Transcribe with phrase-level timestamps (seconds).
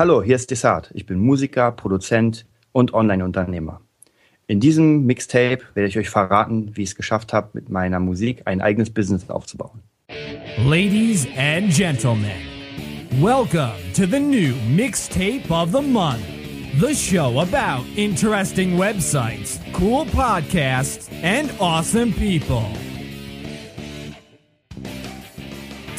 [0.00, 0.90] Hallo, hier ist Desart.
[0.94, 3.82] Ich bin Musiker, Produzent und Online-Unternehmer.
[4.46, 8.40] In diesem Mixtape werde ich euch verraten, wie ich es geschafft habe, mit meiner Musik
[8.46, 9.82] ein eigenes Business aufzubauen.
[10.64, 12.32] Ladies and gentlemen,
[13.20, 16.24] welcome to the new Mixtape of the Month.
[16.80, 22.64] The show about interesting websites, cool podcasts, and awesome people.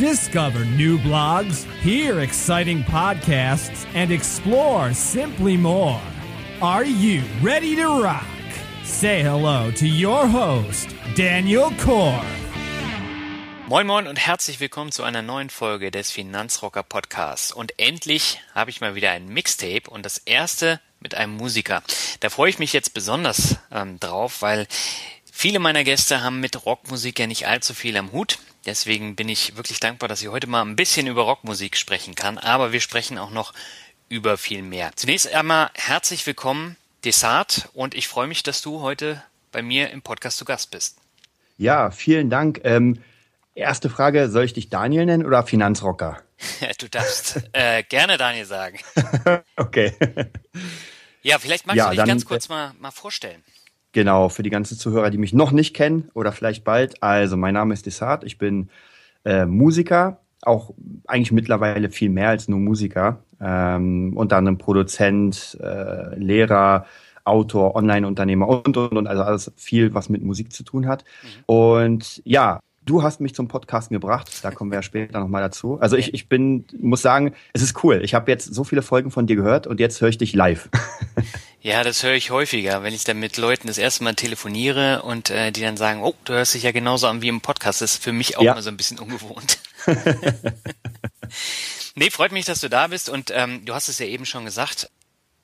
[0.01, 6.01] Discover new blogs, hear exciting podcasts, and explore simply more.
[6.59, 8.25] Are you ready to rock?
[8.83, 12.25] Say hello to your host, Daniel Core.
[13.67, 17.51] Moin Moin und herzlich willkommen zu einer neuen Folge des Finanzrocker Podcasts.
[17.51, 21.83] Und endlich habe ich mal wieder ein Mixtape und das erste mit einem Musiker.
[22.21, 24.65] Da freue ich mich jetzt besonders ähm, drauf, weil
[25.31, 28.39] viele meiner Gäste haben mit Rockmusik ja nicht allzu viel am Hut.
[28.65, 32.37] Deswegen bin ich wirklich dankbar, dass ich heute mal ein bisschen über Rockmusik sprechen kann.
[32.37, 33.53] Aber wir sprechen auch noch
[34.09, 34.91] über viel mehr.
[34.95, 40.01] Zunächst einmal herzlich willkommen, Desart, und ich freue mich, dass du heute bei mir im
[40.01, 40.97] Podcast zu Gast bist.
[41.57, 42.61] Ja, vielen Dank.
[42.63, 42.99] Ähm,
[43.53, 46.21] Erste Frage, soll ich dich Daniel nennen oder Finanzrocker?
[46.79, 48.79] du darfst äh, gerne Daniel sagen.
[49.57, 49.93] okay.
[51.21, 53.43] Ja, vielleicht magst ja, du dich dann, ganz kurz mal, mal vorstellen.
[53.93, 57.01] Genau, für die ganzen Zuhörer, die mich noch nicht kennen oder vielleicht bald.
[57.03, 58.69] Also, mein Name ist Desart, ich bin
[59.25, 60.73] äh, Musiker, auch
[61.07, 63.23] eigentlich mittlerweile viel mehr als nur Musiker.
[63.39, 66.85] Ähm, unter anderem Produzent, äh, Lehrer,
[67.23, 71.03] Autor, Online-Unternehmer und, und, und, also alles viel, was mit Musik zu tun hat.
[71.23, 71.43] Mhm.
[71.45, 75.79] Und ja, Du hast mich zum Podcasten gebracht, da kommen wir ja später nochmal dazu.
[75.79, 78.01] Also ich, ich bin, muss sagen, es ist cool.
[78.03, 80.69] Ich habe jetzt so viele Folgen von dir gehört und jetzt höre ich dich live.
[81.63, 85.29] Ja, das höre ich häufiger, wenn ich dann mit Leuten das erste Mal telefoniere und
[85.29, 87.81] äh, die dann sagen, oh, du hörst dich ja genauso an wie im Podcast.
[87.81, 88.55] Das ist für mich auch ja.
[88.55, 89.59] mal so ein bisschen ungewohnt.
[91.95, 94.43] nee, freut mich, dass du da bist und ähm, du hast es ja eben schon
[94.43, 94.89] gesagt,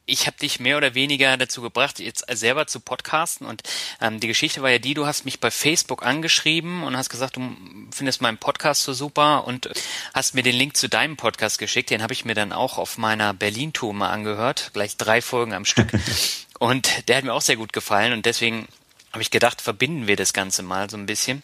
[0.08, 3.46] ich habe dich mehr oder weniger dazu gebracht, jetzt selber zu podcasten.
[3.46, 3.62] Und
[4.02, 7.36] ähm, die Geschichte war ja die, du hast mich bei Facebook angeschrieben und hast gesagt,
[7.36, 7.56] du
[7.92, 9.70] findest meinen Podcast so super und
[10.14, 11.90] hast mir den Link zu deinem Podcast geschickt.
[11.90, 15.66] Den habe ich mir dann auch auf meiner Berlin-Tour mal angehört, gleich drei Folgen am
[15.66, 15.90] Stück.
[16.60, 18.68] und der hat mir auch sehr gut gefallen und deswegen
[19.12, 21.44] habe ich gedacht, verbinden wir das Ganze mal so ein bisschen.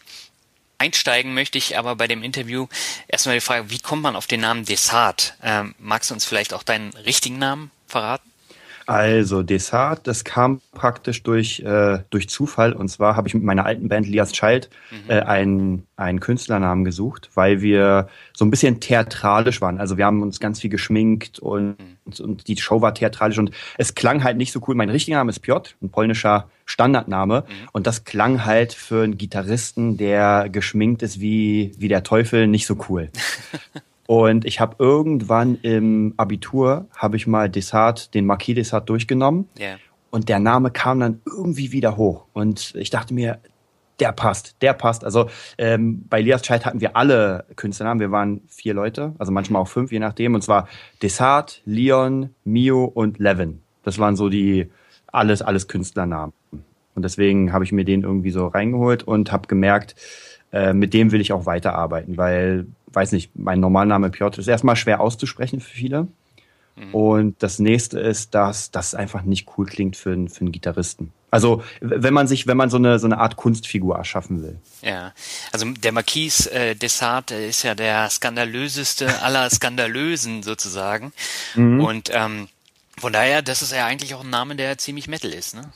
[0.78, 2.66] Einsteigen möchte ich aber bei dem Interview
[3.08, 5.34] erstmal die Frage, wie kommt man auf den Namen Desart?
[5.42, 8.33] Ähm, magst du uns vielleicht auch deinen richtigen Namen verraten?
[8.86, 12.72] Also Desart, das kam praktisch durch, äh, durch Zufall.
[12.72, 15.10] Und zwar habe ich mit meiner alten Band Lias Child mhm.
[15.10, 19.78] äh, einen, einen Künstlernamen gesucht, weil wir so ein bisschen theatralisch waren.
[19.78, 22.24] Also wir haben uns ganz viel geschminkt und, mhm.
[22.24, 24.74] und, die Show war theatralisch und es klang halt nicht so cool.
[24.74, 27.44] Mein richtiger Name ist Piotr, ein polnischer Standardname.
[27.46, 27.68] Mhm.
[27.72, 32.66] Und das klang halt für einen Gitarristen, der geschminkt ist wie, wie der Teufel, nicht
[32.66, 33.10] so cool.
[34.06, 39.48] Und ich habe irgendwann im Abitur, habe ich mal Desart, den Marquis Desart durchgenommen.
[39.58, 39.78] Yeah.
[40.10, 42.26] Und der Name kam dann irgendwie wieder hoch.
[42.32, 43.38] Und ich dachte mir,
[44.00, 45.04] der passt, der passt.
[45.04, 45.28] Also
[45.58, 48.00] ähm, bei Lias Child hatten wir alle Künstlernamen.
[48.00, 50.34] Wir waren vier Leute, also manchmal auch fünf, je nachdem.
[50.34, 50.68] Und zwar
[51.02, 53.62] Desart, Leon, Mio und Levin.
[53.82, 54.70] Das waren so die
[55.06, 56.32] alles, alles Künstlernamen.
[56.94, 59.94] Und deswegen habe ich mir den irgendwie so reingeholt und habe gemerkt,
[60.52, 64.76] äh, mit dem will ich auch weiterarbeiten, weil, weiß nicht, mein Normalname Piotr ist erstmal
[64.76, 66.08] schwer auszusprechen für viele.
[66.76, 66.94] Mhm.
[66.94, 71.12] Und das nächste ist, dass das einfach nicht cool klingt für, einen, für einen Gitarristen.
[71.30, 74.56] Also wenn man sich, wenn man so eine so eine Art Kunstfigur erschaffen will.
[74.82, 75.12] Ja,
[75.52, 81.12] also der Marquis äh, Desart ist ja der skandalöseste aller Skandalösen sozusagen.
[81.56, 81.80] Mhm.
[81.80, 82.48] Und ähm,
[82.98, 85.72] von daher, das ist ja eigentlich auch ein Name, der ziemlich Metal ist, ne?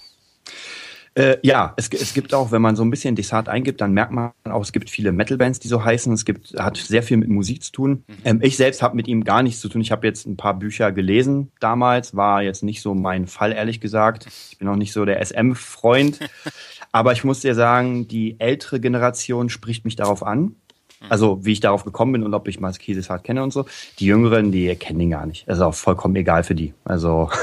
[1.18, 4.12] Äh, ja, es, es gibt auch, wenn man so ein bisschen Desart eingibt, dann merkt
[4.12, 6.12] man auch, es gibt viele Metal-Bands, die so heißen.
[6.12, 8.04] Es gibt, hat sehr viel mit Musik zu tun.
[8.06, 8.14] Mhm.
[8.24, 9.80] Ähm, ich selbst habe mit ihm gar nichts zu tun.
[9.80, 13.80] Ich habe jetzt ein paar Bücher gelesen damals, war jetzt nicht so mein Fall, ehrlich
[13.80, 14.28] gesagt.
[14.52, 16.20] Ich bin auch nicht so der SM-Freund.
[16.92, 20.40] Aber ich muss dir sagen, die ältere Generation spricht mich darauf an.
[20.40, 20.52] Mhm.
[21.08, 23.66] Also wie ich darauf gekommen bin und ob ich Marquis Desart kenne und so.
[23.98, 25.48] Die Jüngeren, die kennen ihn gar nicht.
[25.48, 26.74] Das ist auch vollkommen egal für die.
[26.84, 27.28] Also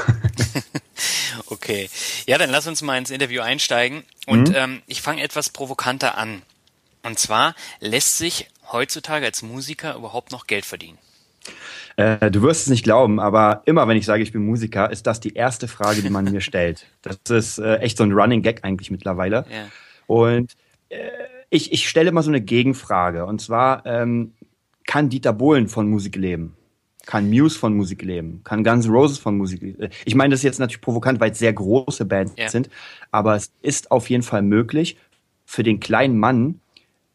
[1.48, 1.88] Okay.
[2.26, 4.02] Ja, dann lass uns mal ins Interview einsteigen.
[4.26, 4.54] Und mhm.
[4.56, 6.42] ähm, ich fange etwas provokanter an.
[7.02, 10.98] Und zwar lässt sich heutzutage als Musiker überhaupt noch Geld verdienen?
[11.96, 15.06] Äh, du wirst es nicht glauben, aber immer wenn ich sage, ich bin Musiker, ist
[15.06, 16.86] das die erste Frage, die man mir stellt.
[17.02, 19.46] Das ist äh, echt so ein Running Gag eigentlich mittlerweile.
[19.50, 19.68] Ja.
[20.06, 20.56] Und
[20.88, 20.98] äh,
[21.48, 23.24] ich, ich stelle mal so eine Gegenfrage.
[23.24, 24.34] Und zwar, ähm,
[24.86, 26.56] kann Dieter Bohlen von Musik leben?
[27.06, 28.40] Kann Muse von Musik leben?
[28.44, 29.88] Kann Guns N' Roses von Musik leben?
[30.04, 32.48] Ich meine, das ist jetzt natürlich provokant, weil es sehr große Bands ja.
[32.48, 32.68] sind.
[33.12, 34.96] Aber es ist auf jeden Fall möglich,
[35.44, 36.60] für den kleinen Mann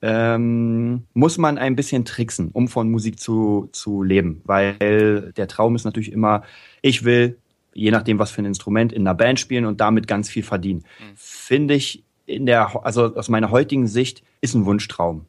[0.01, 4.41] ähm, muss man ein bisschen tricksen, um von Musik zu, zu leben.
[4.45, 6.44] Weil der Traum ist natürlich immer,
[6.81, 7.37] ich will,
[7.73, 10.85] je nachdem, was für ein Instrument, in einer Band spielen und damit ganz viel verdienen.
[10.99, 11.13] Mhm.
[11.15, 15.25] Finde ich in der, also aus meiner heutigen Sicht, ist ein Wunschtraum.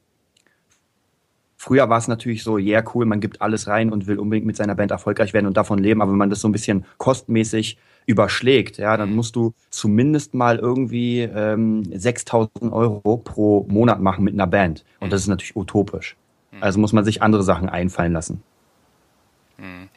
[1.64, 4.48] Früher war es natürlich so, ja yeah, cool, man gibt alles rein und will unbedingt
[4.48, 6.02] mit seiner Band erfolgreich werden und davon leben.
[6.02, 10.58] Aber wenn man das so ein bisschen kostmäßig überschlägt, ja, dann musst du zumindest mal
[10.58, 14.84] irgendwie ähm, 6.000 Euro pro Monat machen mit einer Band.
[14.98, 16.16] Und das ist natürlich utopisch.
[16.50, 16.64] Mhm.
[16.64, 18.42] Also muss man sich andere Sachen einfallen lassen.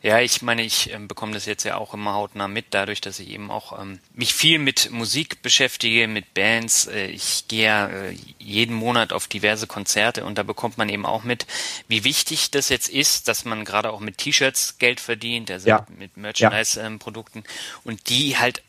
[0.01, 3.19] Ja, ich meine, ich ähm, bekomme das jetzt ja auch immer hautnah mit, dadurch, dass
[3.19, 6.87] ich eben auch ähm, mich viel mit Musik beschäftige, mit Bands.
[6.87, 11.05] Äh, ich gehe ja äh, jeden Monat auf diverse Konzerte und da bekommt man eben
[11.05, 11.47] auch mit,
[11.87, 15.85] wie wichtig das jetzt ist, dass man gerade auch mit T-Shirts Geld verdient, also ja.
[15.97, 17.45] mit Merchandise-Produkten ja.
[17.45, 18.61] ähm, und die halt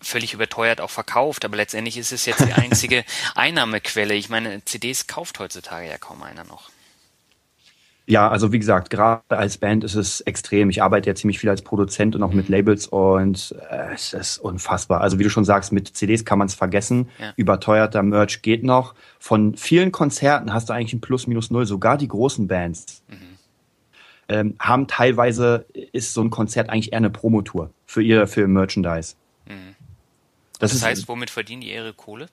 [0.00, 3.04] völlig überteuert auch verkauft, aber letztendlich ist es jetzt die einzige
[3.34, 4.14] Einnahmequelle.
[4.14, 6.70] Ich meine, CDs kauft heutzutage ja kaum einer noch.
[8.10, 10.68] Ja, also wie gesagt, gerade als Band ist es extrem.
[10.68, 14.38] Ich arbeite ja ziemlich viel als Produzent und auch mit Labels und äh, es ist
[14.38, 15.00] unfassbar.
[15.00, 17.08] Also wie du schon sagst, mit CDs kann man es vergessen.
[17.20, 17.32] Ja.
[17.36, 18.96] Überteuerter Merch geht noch.
[19.20, 21.66] Von vielen Konzerten hast du eigentlich ein Plus minus null.
[21.66, 23.38] Sogar die großen Bands mhm.
[24.28, 29.14] ähm, haben teilweise ist so ein Konzert eigentlich eher eine Promotour für ihr für Merchandise.
[29.46, 29.76] Mhm.
[30.58, 32.26] Das, das heißt, womit verdienen die ihre Kohle?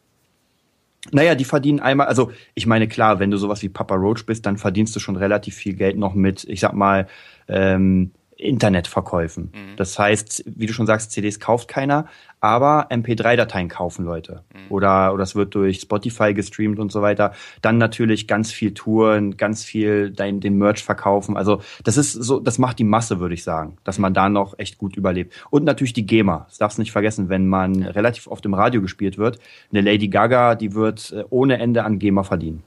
[1.12, 4.46] Naja, die verdienen einmal, also ich meine, klar, wenn du sowas wie Papa Roach bist,
[4.46, 7.08] dann verdienst du schon relativ viel Geld noch mit, ich sag mal,
[7.48, 9.52] ähm, Internetverkäufen.
[9.54, 9.76] Mhm.
[9.78, 12.06] Das heißt, wie du schon sagst, CDs kauft keiner,
[12.40, 14.44] aber MP3-Dateien kaufen Leute.
[14.54, 14.72] Mhm.
[14.72, 17.34] Oder, oder es wird durch Spotify gestreamt und so weiter.
[17.62, 21.36] Dann natürlich ganz viel Touren, ganz viel dein, den Merch verkaufen.
[21.36, 24.58] Also das ist so, das macht die Masse, würde ich sagen, dass man da noch
[24.60, 25.34] echt gut überlebt.
[25.50, 26.46] Und natürlich die GEMA.
[26.48, 29.40] Das darfst du nicht vergessen, wenn man relativ oft im Radio gespielt wird.
[29.72, 32.64] Eine Lady Gaga, die wird äh, ohne Ende an GEMA verdienen.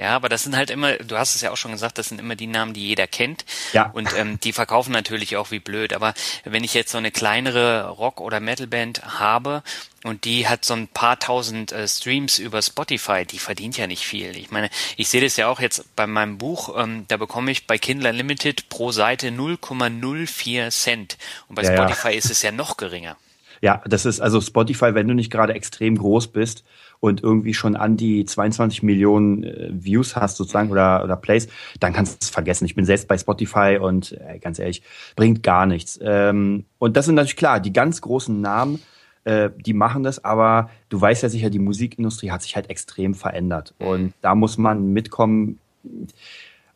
[0.00, 2.18] Ja, aber das sind halt immer, du hast es ja auch schon gesagt, das sind
[2.18, 3.44] immer die Namen, die jeder kennt.
[3.74, 3.90] Ja.
[3.90, 5.92] Und ähm, die verkaufen natürlich auch wie blöd.
[5.92, 6.14] Aber
[6.44, 9.62] wenn ich jetzt so eine kleinere Rock- oder Metalband habe
[10.02, 14.06] und die hat so ein paar tausend äh, Streams über Spotify, die verdient ja nicht
[14.06, 14.38] viel.
[14.38, 17.66] Ich meine, ich sehe das ja auch jetzt bei meinem Buch, ähm, da bekomme ich
[17.66, 21.18] bei Kindle Limited pro Seite 0,04 Cent.
[21.48, 22.14] Und bei ja, Spotify ja.
[22.14, 23.18] ist es ja noch geringer.
[23.60, 26.64] Ja, das ist also Spotify, wenn du nicht gerade extrem groß bist
[27.00, 31.48] und irgendwie schon an die 22 Millionen äh, Views hast sozusagen oder, oder Plays,
[31.80, 32.66] dann kannst du es vergessen.
[32.66, 34.82] Ich bin selbst bei Spotify und äh, ganz ehrlich,
[35.16, 35.98] bringt gar nichts.
[36.02, 38.80] Ähm, und das sind natürlich klar, die ganz großen Namen,
[39.24, 43.14] äh, die machen das, aber du weißt ja sicher, die Musikindustrie hat sich halt extrem
[43.14, 43.74] verändert.
[43.78, 45.58] Und da muss man mitkommen,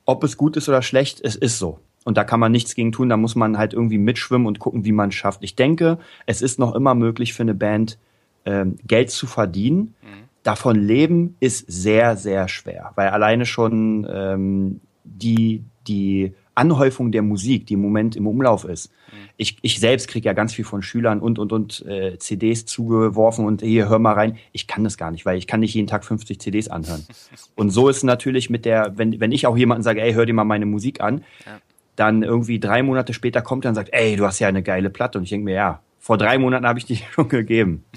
[0.06, 1.78] ob es gut ist oder schlecht, es ist so.
[2.04, 4.84] Und da kann man nichts gegen tun, da muss man halt irgendwie mitschwimmen und gucken,
[4.84, 5.42] wie man es schafft.
[5.42, 7.98] Ich denke, es ist noch immer möglich für eine Band,
[8.44, 9.94] ähm, Geld zu verdienen.
[10.02, 10.24] Mhm.
[10.42, 17.66] Davon leben ist sehr, sehr schwer, weil alleine schon ähm, die, die Anhäufung der Musik,
[17.66, 18.90] die im Moment im Umlauf ist.
[18.90, 19.28] Mhm.
[19.36, 23.46] Ich, ich selbst kriege ja ganz viel von Schülern und und und äh, CDs zugeworfen
[23.46, 24.36] und hier hör mal rein.
[24.52, 27.06] Ich kann das gar nicht, weil ich kann nicht jeden Tag 50 CDs anhören.
[27.56, 30.34] und so ist natürlich mit der, wenn, wenn ich auch jemanden sage, ey, hör dir
[30.34, 31.58] mal meine Musik an, ja
[31.96, 34.90] dann irgendwie drei Monate später kommt er und sagt, ey, du hast ja eine geile
[34.90, 35.18] Platte.
[35.18, 37.84] Und ich denke mir, ja, vor drei Monaten habe ich die schon gegeben.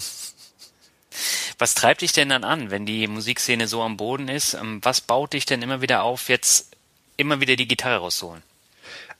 [1.59, 4.53] Was treibt dich denn dann an, wenn die Musikszene so am Boden ist?
[4.53, 6.75] Ähm, was baut dich denn immer wieder auf, jetzt
[7.17, 8.43] immer wieder die Gitarre rauszuholen?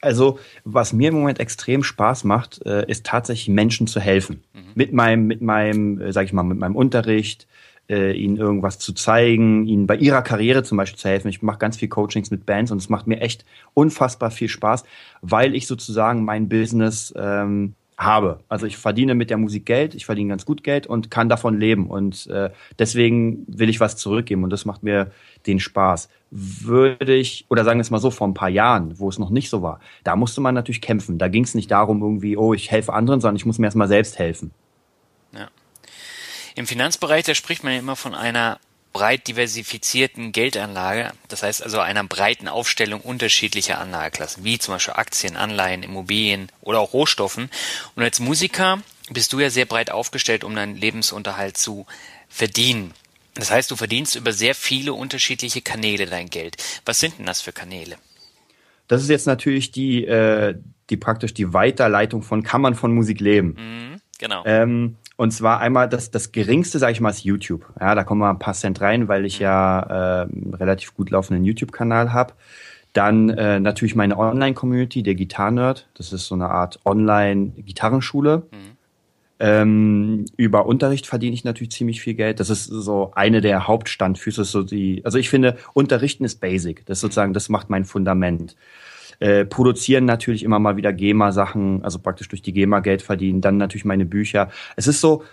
[0.02, 4.44] Also, was mir im Moment extrem Spaß macht, äh, ist tatsächlich Menschen zu helfen.
[4.54, 4.62] Mhm.
[4.76, 7.48] Mit meinem, mit meinem, äh, sag ich mal, mit meinem Unterricht,
[7.90, 11.30] äh, ihnen irgendwas zu zeigen, ihnen bei ihrer Karriere zum Beispiel zu helfen.
[11.30, 14.84] Ich mache ganz viel Coachings mit Bands und es macht mir echt unfassbar viel Spaß,
[15.22, 18.40] weil ich sozusagen mein Business ähm, habe.
[18.48, 21.60] Also ich verdiene mit der Musik Geld, ich verdiene ganz gut Geld und kann davon
[21.60, 21.88] leben.
[21.88, 25.12] Und äh, deswegen will ich was zurückgeben und das macht mir
[25.48, 26.10] den Spaß.
[26.30, 29.32] Würde ich, oder sagen wir es mal so, vor ein paar Jahren, wo es noch
[29.32, 31.18] nicht so war, da musste man natürlich kämpfen.
[31.18, 33.88] Da ging es nicht darum, irgendwie, oh, ich helfe anderen, sondern ich muss mir erstmal
[33.88, 34.52] selbst helfen.
[35.34, 35.48] Ja.
[36.56, 38.60] Im Finanzbereich, da spricht man ja immer von einer
[38.98, 45.38] breit diversifizierten Geldanlage, das heißt also einer breiten Aufstellung unterschiedlicher Anlageklassen, wie zum Beispiel Aktien,
[45.38, 47.52] Anleihen, Immobilien oder auch Rohstoffen.
[47.96, 51.86] Und als Musiker bist du ja sehr breit aufgestellt, um deinen Lebensunterhalt zu
[52.28, 52.92] verdienen.
[53.36, 56.58] Das heißt, du verdienst über sehr viele unterschiedliche Kanäle dein Geld.
[56.84, 57.98] Was sind denn das für Kanäle?
[58.88, 60.56] das ist jetzt natürlich die, äh,
[60.90, 63.56] die praktisch die Weiterleitung von kann man von Musik leben.
[63.58, 64.44] Mhm, genau.
[64.46, 67.66] Ähm, und zwar einmal das, das geringste, sage ich mal, ist YouTube.
[67.80, 71.44] Ja, da kommen wir ein paar Cent rein, weil ich ja äh, relativ gut laufenden
[71.44, 72.34] YouTube-Kanal habe.
[72.94, 75.90] Dann äh, natürlich meine Online-Community, der Gitarrenerd.
[75.96, 78.44] Das ist so eine Art Online-Gitarrenschule.
[78.52, 78.78] Mhm.
[79.40, 82.40] Ähm, über Unterricht verdiene ich natürlich ziemlich viel Geld.
[82.40, 84.44] Das ist so eine der Hauptstandfüße.
[84.44, 86.86] So die, also ich finde, Unterrichten ist basic.
[86.86, 88.56] Das ist sozusagen, das macht mein Fundament.
[89.20, 93.42] Äh, produzieren natürlich immer mal wieder GEMA-Sachen, also praktisch durch die GEMA Geld verdienen.
[93.42, 94.50] Dann natürlich meine Bücher.
[94.76, 95.24] Es ist so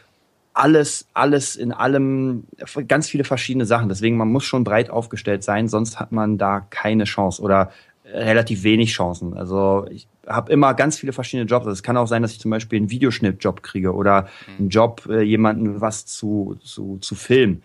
[0.54, 2.44] alles, alles in allem,
[2.86, 3.88] ganz viele verschiedene Sachen.
[3.88, 7.72] Deswegen, man muss schon breit aufgestellt sein, sonst hat man da keine Chance oder
[8.06, 9.34] relativ wenig Chancen.
[9.34, 11.66] Also ich habe immer ganz viele verschiedene Jobs.
[11.66, 14.54] Also es kann auch sein, dass ich zum Beispiel einen Videoschnittjob kriege oder mhm.
[14.58, 17.62] einen Job, äh, jemanden was zu, zu, zu filmen.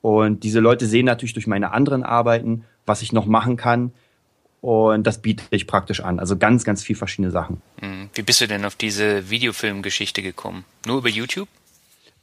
[0.00, 3.92] Und diese Leute sehen natürlich durch meine anderen Arbeiten, was ich noch machen kann.
[4.60, 6.18] Und das biete ich praktisch an.
[6.18, 7.62] Also ganz, ganz viel verschiedene Sachen.
[7.80, 8.10] Mhm.
[8.14, 10.64] Wie bist du denn auf diese Videofilmgeschichte gekommen?
[10.84, 11.48] Nur über YouTube?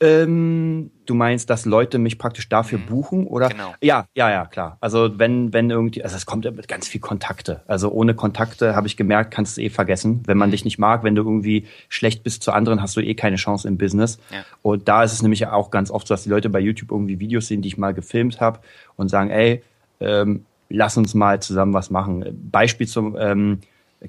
[0.02, 2.86] Ähm, du meinst, dass Leute mich praktisch dafür mhm.
[2.88, 3.48] buchen oder?
[3.48, 3.74] Genau.
[3.82, 4.78] Ja, ja, ja, klar.
[4.82, 7.62] Also wenn, wenn irgendwie, also es kommt mit ganz viel Kontakte.
[7.66, 10.22] Also ohne Kontakte habe ich gemerkt, kannst du eh vergessen.
[10.26, 10.52] Wenn man mhm.
[10.52, 13.70] dich nicht mag, wenn du irgendwie schlecht bist zu anderen, hast du eh keine Chance
[13.70, 14.20] im Business.
[14.32, 14.44] Ja.
[14.62, 17.20] Und da ist es nämlich auch ganz oft so, dass die Leute bei YouTube irgendwie
[17.22, 18.60] Videos sehen, die ich mal gefilmt habe
[18.98, 19.64] und sagen, ey,
[20.02, 22.50] ähm, lass uns mal zusammen was machen.
[22.52, 23.60] Beispiel zum ähm,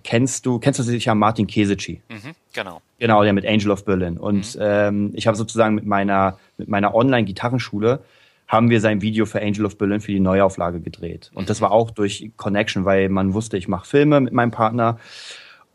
[0.03, 2.03] kennst du, kennst du sicher Martin Kesici?
[2.09, 2.83] Mhm, genau.
[2.99, 4.19] Genau, der mit Angel of Berlin.
[4.19, 4.61] Und mhm.
[4.61, 8.03] ähm, ich habe sozusagen mit meiner, mit meiner Online-Gitarrenschule
[8.49, 11.31] haben wir sein Video für Angel of Berlin für die Neuauflage gedreht.
[11.35, 11.65] Und das mhm.
[11.65, 14.99] war auch durch Connection, weil man wusste, ich mache Filme mit meinem Partner.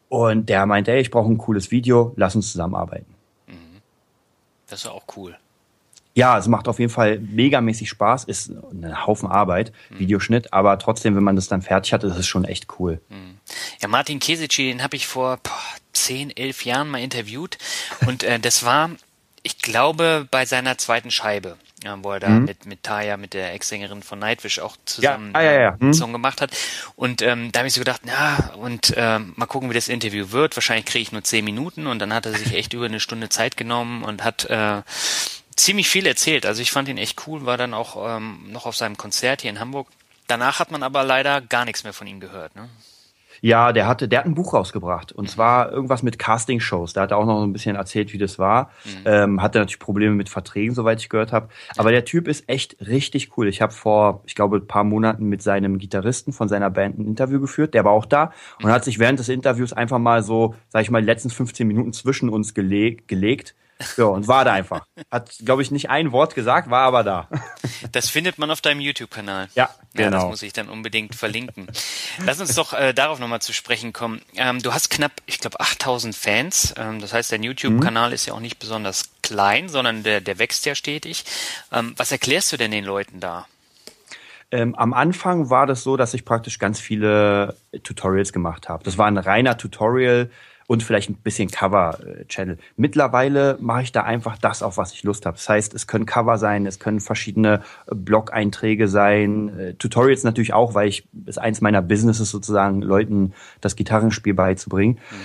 [0.09, 3.13] Und der meinte, ey, ich brauche ein cooles Video, lass uns zusammenarbeiten.
[3.47, 3.81] Mhm.
[4.67, 5.35] Das ist auch cool.
[6.13, 9.99] Ja, es macht auf jeden Fall megamäßig Spaß, ist ein Haufen Arbeit, mhm.
[9.99, 12.99] Videoschnitt, aber trotzdem, wenn man das dann fertig hat, ist es schon echt cool.
[13.09, 13.37] Mhm.
[13.81, 15.53] Ja, Martin Kesici, den habe ich vor boah,
[15.93, 17.57] 10, 11 Jahren mal interviewt
[18.05, 18.91] und äh, das war,
[19.43, 22.45] ich glaube, bei seiner zweiten Scheibe, ja, wo er da mhm.
[22.45, 25.77] mit, mit Taya, mit der Ex-Sängerin von Nightwish auch zusammen ja, ah, ja, ja.
[25.79, 25.93] Mhm.
[25.93, 26.51] Song gemacht hat.
[26.95, 30.31] Und ähm, da habe ich so gedacht, na, und ähm, mal gucken, wie das Interview
[30.31, 30.55] wird.
[30.55, 33.29] Wahrscheinlich kriege ich nur 10 Minuten und dann hat er sich echt über eine Stunde
[33.29, 34.81] Zeit genommen und hat äh,
[35.61, 36.45] ziemlich viel erzählt.
[36.45, 39.51] Also ich fand ihn echt cool, war dann auch ähm, noch auf seinem Konzert hier
[39.51, 39.87] in Hamburg.
[40.27, 42.55] Danach hat man aber leider gar nichts mehr von ihm gehört.
[42.55, 42.69] Ne?
[43.43, 46.93] Ja, der hatte, der hat ein Buch rausgebracht und zwar irgendwas mit Casting-Shows.
[46.93, 48.69] Da hat er auch noch ein bisschen erzählt, wie das war.
[48.85, 48.91] Mhm.
[49.05, 51.49] Ähm, hatte natürlich Probleme mit Verträgen, soweit ich gehört habe.
[51.75, 53.47] Aber der Typ ist echt richtig cool.
[53.47, 57.07] Ich habe vor, ich glaube, ein paar Monaten mit seinem Gitarristen von seiner Band ein
[57.07, 57.73] Interview geführt.
[57.73, 58.73] Der war auch da und mhm.
[58.73, 61.93] hat sich während des Interviews einfach mal so, sag ich mal, die letzten 15 Minuten
[61.93, 63.55] zwischen uns gele gelegt
[63.97, 64.85] ja, und war da einfach.
[65.09, 67.27] Hat, glaube ich, nicht ein Wort gesagt, war aber da.
[67.91, 69.49] Das findet man auf deinem YouTube-Kanal.
[69.55, 70.03] Ja, genau.
[70.03, 71.67] Ja, das muss ich dann unbedingt verlinken.
[72.25, 74.21] Lass uns doch äh, darauf nochmal zu sprechen kommen.
[74.35, 76.73] Ähm, du hast knapp, ich glaube, 8000 Fans.
[76.77, 78.15] Ähm, das heißt, dein YouTube-Kanal mhm.
[78.15, 81.25] ist ja auch nicht besonders klein, sondern der, der wächst ja stetig.
[81.71, 83.47] Ähm, was erklärst du denn den Leuten da?
[84.51, 88.83] Ähm, am Anfang war das so, dass ich praktisch ganz viele Tutorials gemacht habe.
[88.83, 90.29] Das war ein reiner Tutorial
[90.71, 92.57] und vielleicht ein bisschen Cover-Channel.
[92.77, 95.35] Mittlerweile mache ich da einfach das, auf was ich Lust habe.
[95.35, 100.73] Das heißt, es können Cover sein, es können verschiedene Blog-Einträge sein, äh, Tutorials natürlich auch,
[100.73, 104.93] weil ich ist eins meiner Businesses sozusagen, Leuten das Gitarrenspiel beizubringen.
[104.93, 105.15] Mhm.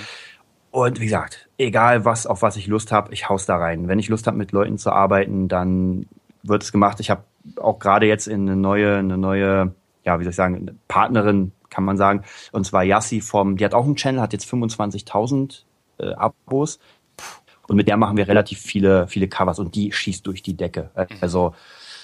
[0.73, 3.87] Und wie gesagt, egal was, auf was ich Lust habe, ich haus da rein.
[3.87, 6.07] Wenn ich Lust habe, mit Leuten zu arbeiten, dann
[6.43, 6.99] wird es gemacht.
[6.99, 7.23] Ich habe
[7.61, 9.73] auch gerade jetzt in eine neue, eine neue,
[10.05, 12.25] ja, wie soll ich sagen, Partnerin kann man sagen.
[12.53, 15.63] Und zwar Yassi vom, die hat auch einen Channel, hat jetzt 25.000
[15.99, 16.79] äh, Abos.
[17.69, 20.91] Und mit der machen wir relativ viele, viele Covers und die schießt durch die Decke.
[20.95, 21.17] Mhm.
[21.21, 21.55] Also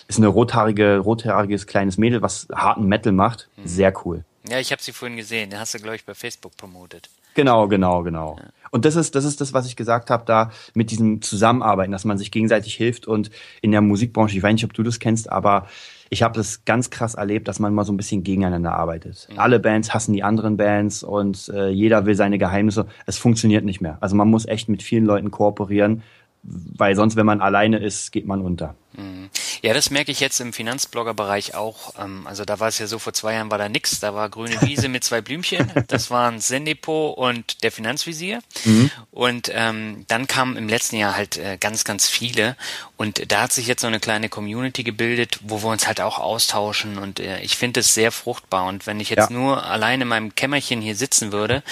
[0.09, 3.49] ist eine rothaarige, rothaariges kleines Mädel, was harten Metal macht.
[3.57, 3.67] Mhm.
[3.67, 4.25] Sehr cool.
[4.49, 5.51] Ja, ich habe sie vorhin gesehen.
[5.51, 7.09] Den hast du, glaube ich, bei Facebook promotet.
[7.35, 8.37] Genau, genau, genau.
[8.39, 8.51] Ja.
[8.71, 12.05] Und das ist, das ist das, was ich gesagt habe, da mit diesem Zusammenarbeiten, dass
[12.05, 15.31] man sich gegenseitig hilft und in der Musikbranche, ich weiß nicht, ob du das kennst,
[15.31, 15.69] aber
[16.13, 19.29] ich habe das ganz krass erlebt, dass man mal so ein bisschen gegeneinander arbeitet.
[19.31, 19.39] Mhm.
[19.39, 22.85] Alle Bands hassen die anderen Bands und äh, jeder will seine Geheimnisse.
[23.07, 23.97] Es funktioniert nicht mehr.
[24.03, 26.03] Also man muss echt mit vielen Leuten kooperieren,
[26.43, 28.75] weil sonst, wenn man alleine ist, geht man unter.
[28.95, 29.31] Mhm.
[29.63, 31.95] Ja, das merke ich jetzt im Finanzblogger-Bereich auch.
[31.99, 34.01] Ähm, also da war es ja so, vor zwei Jahren war da nix.
[34.01, 35.71] Da war grüne Wiese mit zwei Blümchen.
[35.87, 38.41] Das waren Zendepo und der Finanzvisier.
[38.65, 38.91] Mhm.
[39.11, 42.57] Und ähm, dann kamen im letzten Jahr halt äh, ganz, ganz viele.
[42.97, 46.19] Und da hat sich jetzt so eine kleine Community gebildet, wo wir uns halt auch
[46.19, 46.99] austauschen.
[46.99, 48.67] Und äh, ich finde es sehr fruchtbar.
[48.67, 49.37] Und wenn ich jetzt ja.
[49.37, 51.63] nur allein in meinem Kämmerchen hier sitzen würde,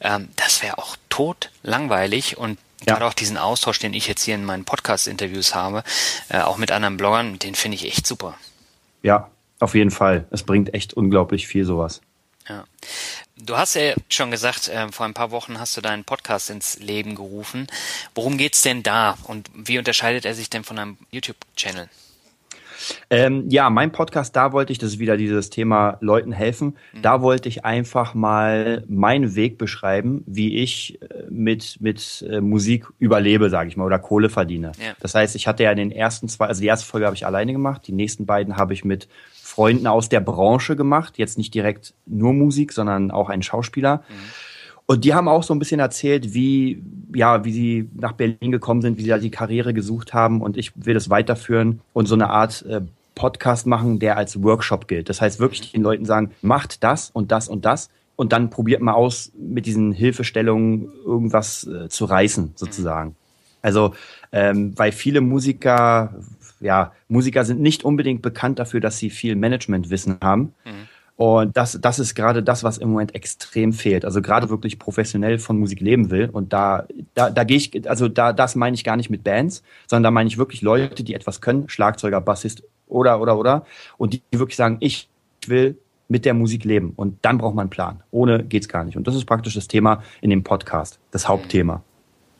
[0.00, 2.36] ähm, das wäre auch tot langweilig.
[2.36, 2.94] Und ja.
[2.94, 5.82] Gerade auch diesen Austausch, den ich jetzt hier in meinen Podcast-Interviews habe,
[6.28, 8.36] äh, auch mit anderen Bloggern, den finde ich echt super.
[9.02, 9.30] Ja,
[9.60, 10.26] auf jeden Fall.
[10.30, 12.00] Es bringt echt unglaublich viel sowas.
[12.48, 12.64] Ja.
[13.36, 16.78] Du hast ja schon gesagt, äh, vor ein paar Wochen hast du deinen Podcast ins
[16.78, 17.66] Leben gerufen.
[18.14, 21.88] Worum geht's denn da und wie unterscheidet er sich denn von einem YouTube-Channel?
[23.10, 27.02] Ähm, ja, mein Podcast, da wollte ich, das ist wieder dieses Thema Leuten helfen, mhm.
[27.02, 32.86] da wollte ich einfach mal meinen Weg beschreiben, wie ich äh, mit, mit äh, Musik
[32.98, 34.72] überlebe, sage ich mal, oder Kohle verdiene.
[34.78, 34.94] Ja.
[35.00, 37.26] Das heißt, ich hatte ja in den ersten zwei, also die erste Folge habe ich
[37.26, 41.54] alleine gemacht, die nächsten beiden habe ich mit Freunden aus der Branche gemacht, jetzt nicht
[41.54, 43.98] direkt nur Musik, sondern auch ein Schauspieler.
[44.08, 44.14] Mhm.
[44.86, 46.82] Und die haben auch so ein bisschen erzählt, wie,
[47.14, 50.40] ja, wie sie nach Berlin gekommen sind, wie sie da die Karriere gesucht haben.
[50.40, 52.80] Und ich will das weiterführen und so eine Art äh,
[53.16, 55.08] Podcast machen, der als Workshop gilt.
[55.08, 57.90] Das heißt wirklich den Leuten sagen, macht das und das und das.
[58.14, 63.16] Und dann probiert mal aus, mit diesen Hilfestellungen irgendwas äh, zu reißen, sozusagen.
[63.60, 63.94] Also,
[64.32, 66.14] ähm, weil viele Musiker,
[66.60, 70.54] ja, Musiker sind nicht unbedingt bekannt dafür, dass sie viel Managementwissen haben.
[70.64, 70.88] Mhm.
[71.16, 74.04] Und das, das ist gerade das, was im Moment extrem fehlt.
[74.04, 76.28] Also gerade wirklich professionell von Musik leben will.
[76.30, 79.62] Und da, da, da gehe ich, also da, das meine ich gar nicht mit Bands,
[79.86, 83.64] sondern da meine ich wirklich Leute, die etwas können, Schlagzeuger, Bassist oder, oder, oder.
[83.96, 85.08] Und die wirklich sagen, ich
[85.46, 86.92] will mit der Musik leben.
[86.96, 88.02] Und dann braucht man einen Plan.
[88.10, 88.98] Ohne geht's gar nicht.
[88.98, 91.82] Und das ist praktisch das Thema in dem Podcast, das Hauptthema.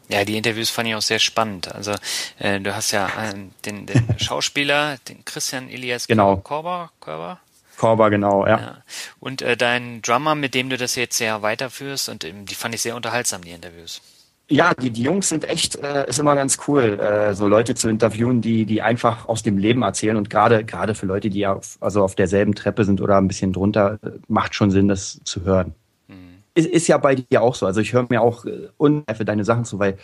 [0.08, 1.74] Ja, die Interviews fand ich auch sehr spannend.
[1.74, 1.92] Also
[2.38, 6.36] äh, du hast ja äh, den, den Schauspieler, den Christian Elias genau.
[6.36, 7.40] Korber, Korber
[7.76, 8.58] Korber, genau, ja.
[8.58, 8.76] ja.
[9.20, 12.74] Und äh, dein Drummer, mit dem du das jetzt sehr weiterführst, und ähm, die fand
[12.74, 14.00] ich sehr unterhaltsam, die Interviews.
[14.48, 17.88] Ja, die, die Jungs sind echt, äh, ist immer ganz cool, äh, so Leute zu
[17.88, 20.16] interviewen, die, die einfach aus dem Leben erzählen.
[20.16, 23.52] Und gerade gerade für Leute, die auf, also auf derselben Treppe sind oder ein bisschen
[23.52, 25.74] drunter, äh, macht schon Sinn, das zu hören.
[26.06, 26.42] Mhm.
[26.54, 27.66] Ist, ist ja bei dir auch so.
[27.66, 29.98] Also ich höre mir auch äh, unreife deine Sachen zu, weil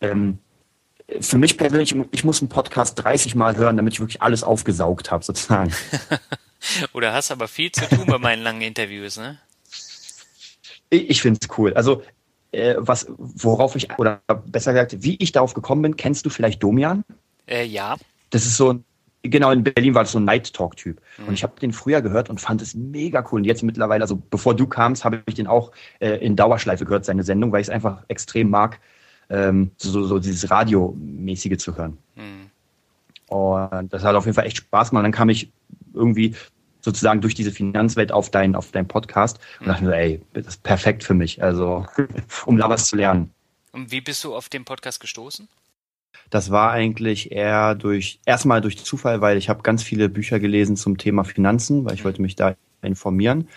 [0.00, 0.38] ähm,
[1.20, 5.10] für mich persönlich, ich muss einen Podcast 30 Mal hören, damit ich wirklich alles aufgesaugt
[5.10, 5.72] habe, sozusagen.
[6.92, 9.38] Oder hast aber viel zu tun bei meinen langen Interviews, ne?
[10.90, 11.74] Ich, ich finde es cool.
[11.74, 12.02] Also,
[12.52, 16.62] äh, was, worauf ich, oder besser gesagt, wie ich darauf gekommen bin, kennst du vielleicht
[16.62, 17.04] Domian?
[17.46, 17.96] Äh, ja.
[18.30, 18.84] Das ist so ein,
[19.22, 21.00] genau, in Berlin war das so ein Night Talk-Typ.
[21.18, 21.28] Mhm.
[21.28, 23.40] Und ich habe den früher gehört und fand es mega cool.
[23.40, 27.04] Und jetzt mittlerweile, also bevor du kamst, habe ich den auch äh, in Dauerschleife gehört,
[27.04, 28.78] seine Sendung, weil ich es einfach extrem mag,
[29.32, 31.98] ähm, so, so dieses Radiomäßige zu hören.
[32.14, 32.50] Mhm.
[33.34, 35.04] Und das hat auf jeden Fall echt Spaß gemacht.
[35.04, 35.50] Dann kam ich
[35.94, 36.36] irgendwie
[36.80, 40.62] sozusagen durch diese Finanzwelt auf deinen auf deinen Podcast und dachte mir, ey, das ist
[40.62, 41.86] perfekt für mich, also
[42.46, 43.30] um da was zu lernen.
[43.72, 45.48] Und wie bist du auf den Podcast gestoßen?
[46.28, 50.76] Das war eigentlich eher durch erstmal durch Zufall, weil ich habe ganz viele Bücher gelesen
[50.76, 52.04] zum Thema Finanzen, weil ich mhm.
[52.04, 53.48] wollte mich da informieren.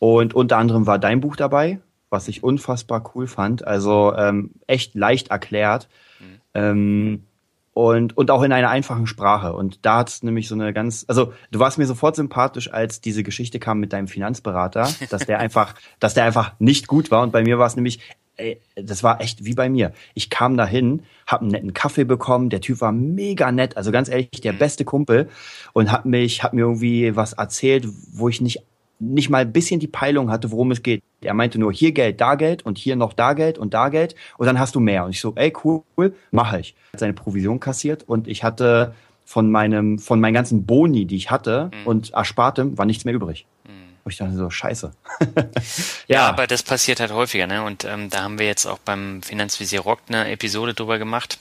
[0.00, 1.78] Und unter anderem war dein Buch dabei,
[2.10, 3.66] was ich unfassbar cool fand.
[3.66, 5.88] Also ähm, echt leicht erklärt.
[6.18, 6.40] Mhm.
[6.54, 7.24] Ähm,
[7.72, 9.54] und, und auch in einer einfachen Sprache.
[9.54, 13.00] Und da hat es nämlich so eine ganz, also du warst mir sofort sympathisch, als
[13.00, 17.22] diese Geschichte kam mit deinem Finanzberater, dass der einfach, dass der einfach nicht gut war.
[17.22, 18.00] Und bei mir war es nämlich,
[18.36, 19.92] ey, das war echt wie bei mir.
[20.14, 24.08] Ich kam dahin, hab einen netten Kaffee bekommen, der Typ war mega nett, also ganz
[24.08, 24.58] ehrlich, der mhm.
[24.58, 25.28] beste Kumpel
[25.72, 28.62] und hat mich, hat mir irgendwie was erzählt, wo ich nicht
[29.00, 31.02] nicht mal ein bisschen die Peilung hatte, worum es geht.
[31.22, 34.14] Er meinte nur hier Geld, da Geld und hier noch da Geld und da Geld
[34.38, 35.04] und dann hast du mehr.
[35.04, 35.82] Und ich so, ey, cool,
[36.30, 36.74] mache ich.
[36.92, 41.30] Hat seine Provision kassiert und ich hatte von meinem, von meinen ganzen Boni, die ich
[41.30, 41.86] hatte mhm.
[41.86, 43.46] und Erspartem, war nichts mehr übrig.
[43.64, 43.70] Mhm.
[44.02, 44.92] Und ich dachte so, scheiße.
[45.20, 45.44] ja.
[46.08, 46.28] ja.
[46.28, 47.62] aber das passiert halt häufiger, ne?
[47.62, 51.38] Und ähm, da haben wir jetzt auch beim Finanzvisier Rock eine Episode drüber gemacht.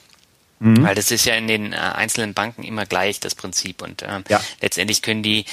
[0.59, 0.83] Mhm.
[0.83, 3.81] Weil das ist ja in den äh, einzelnen Banken immer gleich, das Prinzip.
[3.81, 4.41] Und ähm, ja.
[4.61, 5.45] letztendlich können die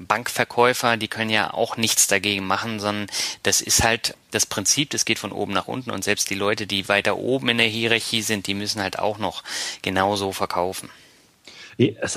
[0.00, 3.06] Bankverkäufer, die können ja auch nichts dagegen machen, sondern
[3.42, 6.66] das ist halt das Prinzip, das geht von oben nach unten und selbst die Leute,
[6.66, 9.42] die weiter oben in der Hierarchie sind, die müssen halt auch noch
[9.82, 10.88] genauso verkaufen.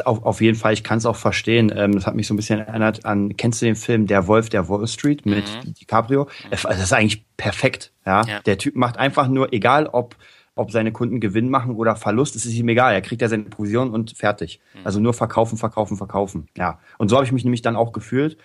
[0.03, 1.71] Auf, auf jeden Fall, ich kann es auch verstehen.
[1.73, 4.49] Ähm, das hat mich so ein bisschen erinnert an, kennst du den Film Der Wolf
[4.49, 5.73] der Wall Street mit mhm.
[5.73, 6.27] DiCaprio?
[6.49, 7.91] Das ist eigentlich perfekt.
[8.05, 8.23] Ja?
[8.25, 8.39] ja?
[8.41, 10.17] Der Typ macht einfach nur, egal ob
[10.55, 12.93] ob seine Kunden Gewinn machen oder Verlust, ist es ihm egal.
[12.93, 14.59] Er kriegt ja seine Provision und fertig.
[14.73, 14.79] Mhm.
[14.83, 16.47] Also nur verkaufen, verkaufen, verkaufen.
[16.57, 16.79] Ja.
[16.97, 18.37] Und so habe ich mich nämlich dann auch gefühlt.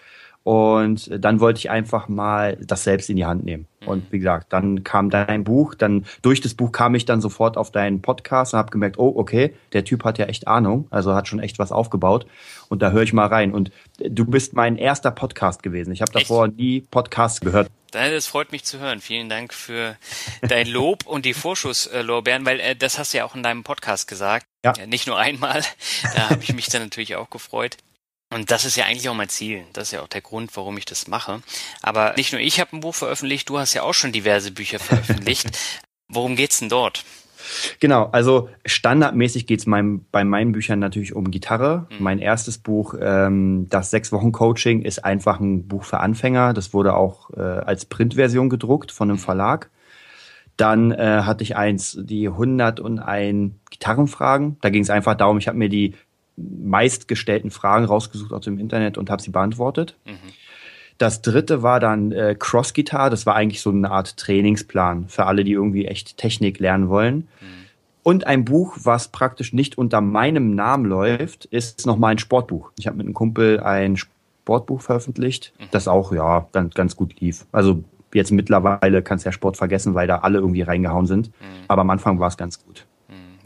[0.45, 3.67] Und dann wollte ich einfach mal das selbst in die Hand nehmen.
[3.83, 3.89] Mhm.
[3.89, 7.59] Und wie gesagt, dann kam dein Buch, dann durch das Buch kam ich dann sofort
[7.59, 11.15] auf deinen Podcast und habe gemerkt, oh, okay, der Typ hat ja echt Ahnung, also
[11.15, 12.27] hat schon echt was aufgebaut.
[12.71, 13.53] Und da höre ich mal rein.
[13.53, 15.93] Und du bist mein erster Podcast gewesen.
[15.93, 17.69] Ich habe davor nie Podcasts gehört.
[17.91, 19.01] Das freut mich zu hören.
[19.01, 19.97] Vielen Dank für
[20.43, 24.09] dein Lob und die Vorschusslorbeeren, weil äh, das hast du ja auch in deinem Podcast
[24.09, 24.47] gesagt.
[24.65, 24.73] Ja.
[24.73, 25.63] Äh, nicht nur einmal.
[26.15, 27.77] Da habe ich mich dann natürlich auch gefreut.
[28.31, 29.65] Und das ist ja eigentlich auch mein Ziel.
[29.73, 31.43] Das ist ja auch der Grund, warum ich das mache.
[31.81, 34.79] Aber nicht nur ich habe ein Buch veröffentlicht, du hast ja auch schon diverse Bücher
[34.79, 35.49] veröffentlicht.
[36.11, 37.05] Worum geht's denn dort?
[37.81, 41.87] Genau, also standardmäßig geht es mein, bei meinen Büchern natürlich um Gitarre.
[41.91, 41.97] Mhm.
[42.01, 46.53] Mein erstes Buch, ähm, das sechs Wochen Coaching, ist einfach ein Buch für Anfänger.
[46.53, 49.23] Das wurde auch äh, als Printversion gedruckt von einem mhm.
[49.23, 49.71] Verlag.
[50.57, 54.57] Dann äh, hatte ich eins, die 101 Gitarrenfragen.
[54.61, 55.95] Da ging es einfach darum, ich habe mir die
[56.37, 59.97] meistgestellten Fragen rausgesucht aus dem Internet und habe sie beantwortet.
[60.05, 60.19] Mhm.
[60.99, 63.09] Das dritte war dann äh, Cross Guitar.
[63.09, 67.29] Das war eigentlich so eine Art Trainingsplan für alle, die irgendwie echt Technik lernen wollen.
[67.41, 67.59] Mhm.
[68.03, 72.73] Und ein Buch, was praktisch nicht unter meinem Namen läuft, ist nochmal ein Sportbuch.
[72.79, 75.65] Ich habe mit einem Kumpel ein Sportbuch veröffentlicht, mhm.
[75.71, 77.47] das auch ja ganz, ganz gut lief.
[77.53, 77.85] Also
[78.15, 81.29] jetzt mittlerweile kannst du ja Sport vergessen, weil da alle irgendwie reingehauen sind.
[81.29, 81.65] Mhm.
[81.69, 82.87] Aber am Anfang war es ganz gut.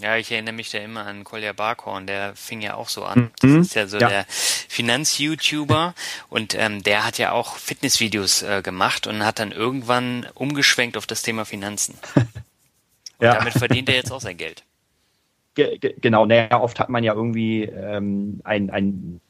[0.03, 3.31] Ja, ich erinnere mich da immer an Kolja Barkhorn, der fing ja auch so an.
[3.41, 3.61] Das mhm.
[3.61, 4.09] ist ja so ja.
[4.09, 5.95] der Finanz-YouTuber
[6.29, 11.07] und ähm, der hat ja auch Fitnessvideos äh, gemacht und hat dann irgendwann umgeschwenkt auf
[11.07, 11.97] das Thema Finanzen.
[13.19, 13.35] Und ja.
[13.35, 14.65] damit verdient er jetzt auch sein Geld.
[15.55, 19.21] Ge genau, naja, oft hat man ja irgendwie ähm, ein, ein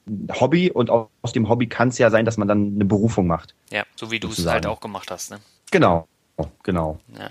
[0.41, 3.55] Hobby und aus dem Hobby kann es ja sein, dass man dann eine Berufung macht.
[3.71, 5.41] Ja, so wie du es halt auch gemacht hast, ne?
[5.71, 6.09] Genau,
[6.63, 6.99] genau.
[7.19, 7.31] Ja.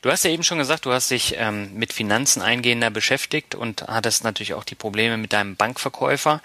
[0.00, 3.82] Du hast ja eben schon gesagt, du hast dich ähm, mit Finanzen eingehender beschäftigt und
[3.82, 6.40] hattest natürlich auch die Probleme mit deinem Bankverkäufer.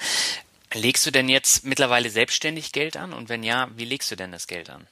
[0.74, 3.14] Legst du denn jetzt mittlerweile selbstständig Geld an?
[3.14, 4.86] Und wenn ja, wie legst du denn das Geld an?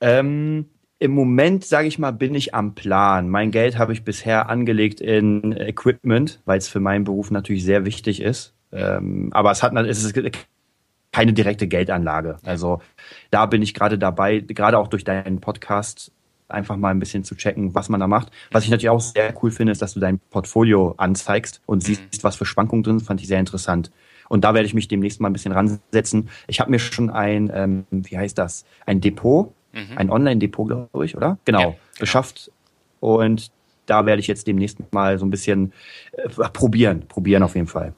[0.00, 3.28] Ähm, Im Moment, sage ich mal, bin ich am Plan.
[3.28, 7.84] Mein Geld habe ich bisher angelegt in Equipment, weil es für meinen Beruf natürlich sehr
[7.84, 8.54] wichtig ist.
[8.72, 10.14] Ähm, aber es hat es ist
[11.12, 12.38] keine direkte Geldanlage.
[12.42, 12.80] Also
[13.30, 16.10] da bin ich gerade dabei, gerade auch durch deinen Podcast
[16.48, 18.30] einfach mal ein bisschen zu checken, was man da macht.
[18.50, 21.94] Was ich natürlich auch sehr cool finde, ist, dass du dein Portfolio anzeigst und mhm.
[21.94, 23.90] siehst, was für Schwankungen drin sind, fand ich sehr interessant.
[24.28, 26.30] Und da werde ich mich demnächst mal ein bisschen ransetzen.
[26.46, 29.96] Ich habe mir schon ein, ähm, wie heißt das, ein Depot, mhm.
[29.98, 31.38] ein Online-Depot, glaube ich, oder?
[31.44, 32.50] Genau, ja, genau, beschafft.
[33.00, 33.50] Und
[33.86, 35.72] da werde ich jetzt demnächst mal so ein bisschen
[36.12, 37.94] äh, probieren, probieren auf jeden Fall.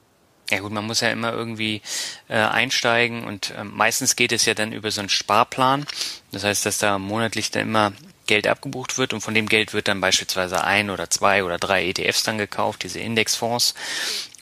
[0.51, 1.81] Ja gut, man muss ja immer irgendwie
[2.27, 5.85] äh, einsteigen und äh, meistens geht es ja dann über so einen Sparplan.
[6.31, 7.93] Das heißt, dass da monatlich dann immer
[8.27, 11.87] Geld abgebucht wird und von dem Geld wird dann beispielsweise ein oder zwei oder drei
[11.87, 13.73] ETFs dann gekauft, diese Indexfonds.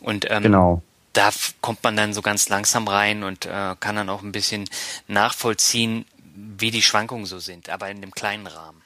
[0.02, 0.82] Und ähm, genau.
[1.14, 1.30] da
[1.62, 4.70] kommt man dann so ganz langsam rein und äh, kann dann auch ein bisschen
[5.08, 8.82] nachvollziehen, wie die Schwankungen so sind, aber in dem kleinen Rahmen.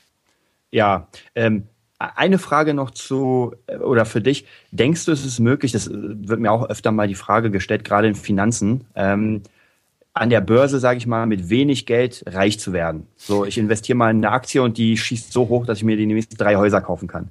[0.69, 1.67] Ja, ähm,
[1.99, 4.45] eine Frage noch zu äh, oder für dich.
[4.71, 7.83] Denkst du, es ist möglich, das äh, wird mir auch öfter mal die Frage gestellt,
[7.83, 9.41] gerade in Finanzen, ähm,
[10.13, 13.07] an der Börse, sage ich mal, mit wenig Geld reich zu werden.
[13.17, 15.95] So, ich investiere mal in eine Aktie und die schießt so hoch, dass ich mir
[15.95, 17.29] die nächsten drei Häuser kaufen kann.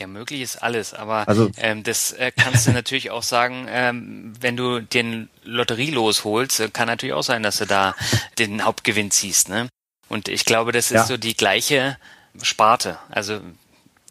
[0.00, 4.32] Ja, möglich ist alles, aber also, ähm, das äh, kannst du natürlich auch sagen, ähm,
[4.40, 7.94] wenn du den Lotterielos holst, äh, kann natürlich auch sein, dass du da
[8.40, 9.68] den Hauptgewinn ziehst, ne?
[10.08, 11.04] Und ich glaube, das ist ja.
[11.04, 11.96] so die gleiche
[12.42, 12.98] Sparte.
[13.10, 13.40] Also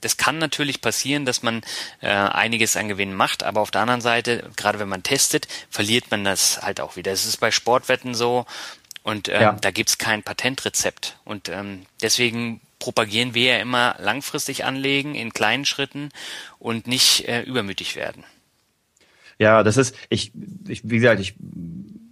[0.03, 1.61] das kann natürlich passieren, dass man
[2.01, 6.11] äh, einiges an Gewinn macht, aber auf der anderen Seite, gerade wenn man testet, verliert
[6.11, 7.11] man das halt auch wieder.
[7.11, 8.45] Es ist bei Sportwetten so
[9.03, 9.51] und ähm, ja.
[9.53, 11.17] da gibt's kein Patentrezept.
[11.25, 16.09] Und ähm, deswegen propagieren wir ja immer langfristig anlegen in kleinen Schritten
[16.59, 18.23] und nicht äh, übermütig werden.
[19.39, 20.31] Ja, das ist, ich,
[20.67, 21.35] ich, wie gesagt, ich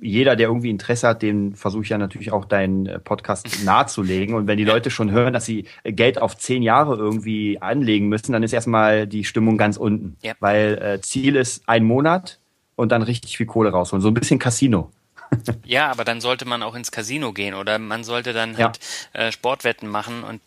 [0.02, 4.36] jeder, der irgendwie Interesse hat, den versuche ich ja natürlich auch deinen äh, Podcast nahezulegen.
[4.36, 8.34] Und wenn die Leute schon hören, dass sie Geld auf zehn Jahre irgendwie anlegen müssen,
[8.34, 10.18] dann ist erstmal die Stimmung ganz unten.
[10.24, 10.34] Ja.
[10.40, 12.40] Weil äh, Ziel ist ein Monat
[12.76, 14.02] und dann richtig viel Kohle rausholen.
[14.02, 14.92] So ein bisschen Casino.
[15.66, 18.80] ja, aber dann sollte man auch ins Casino gehen oder man sollte dann halt
[19.14, 19.22] ja.
[19.22, 20.42] äh, Sportwetten machen und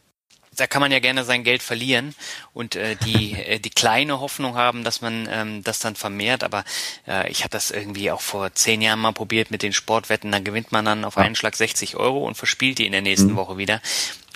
[0.57, 2.15] da kann man ja gerne sein Geld verlieren
[2.53, 6.45] und äh, die äh, die kleine Hoffnung haben, dass man ähm, das dann vermehrt.
[6.45, 6.65] Aber
[7.07, 10.33] äh, ich habe das irgendwie auch vor zehn Jahren mal probiert mit den Sportwetten.
[10.33, 13.33] Da gewinnt man dann auf einen Schlag 60 Euro und verspielt die in der nächsten
[13.33, 13.37] mhm.
[13.37, 13.81] Woche wieder.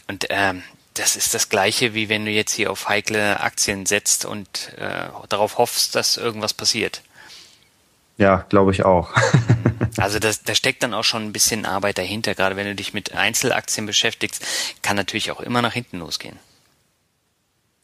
[0.07, 0.63] Und ähm,
[0.95, 5.09] das ist das gleiche, wie wenn du jetzt hier auf heikle Aktien setzt und äh,
[5.29, 7.03] darauf hoffst, dass irgendwas passiert.
[8.19, 9.11] Ja, glaube ich auch.
[9.97, 12.35] also das, da steckt dann auch schon ein bisschen Arbeit dahinter.
[12.35, 14.45] Gerade wenn du dich mit Einzelaktien beschäftigst,
[14.83, 16.37] kann natürlich auch immer nach hinten losgehen.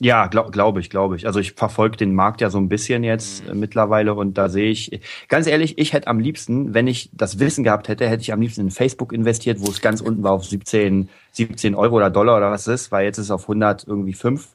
[0.01, 1.27] Ja, glaube glaub ich, glaube ich.
[1.27, 3.51] Also ich verfolge den Markt ja so ein bisschen jetzt mhm.
[3.51, 7.39] äh, mittlerweile und da sehe ich, ganz ehrlich, ich hätte am liebsten, wenn ich das
[7.39, 10.33] Wissen gehabt hätte, hätte ich am liebsten in Facebook investiert, wo es ganz unten war
[10.33, 13.43] auf 17, 17 Euro oder Dollar oder was es ist, weil jetzt ist es auf
[13.43, 14.49] 100 irgendwie 5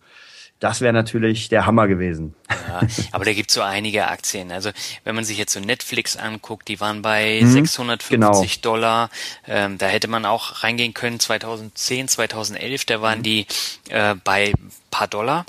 [0.60, 2.36] das wäre natürlich der Hammer gewesen.
[2.68, 4.52] Ja, aber da gibt's so einige Aktien.
[4.52, 4.72] Also
[5.04, 8.74] wenn man sich jetzt so Netflix anguckt, die waren bei mhm, 650 genau.
[8.74, 9.10] Dollar.
[9.48, 12.86] Ähm, da hätte man auch reingehen können 2010, 2011.
[12.86, 13.24] Da waren mhm.
[13.24, 13.48] die
[13.90, 14.54] äh, bei
[14.92, 15.46] paar Dollar.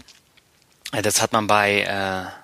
[1.02, 2.39] Das hat man bei äh,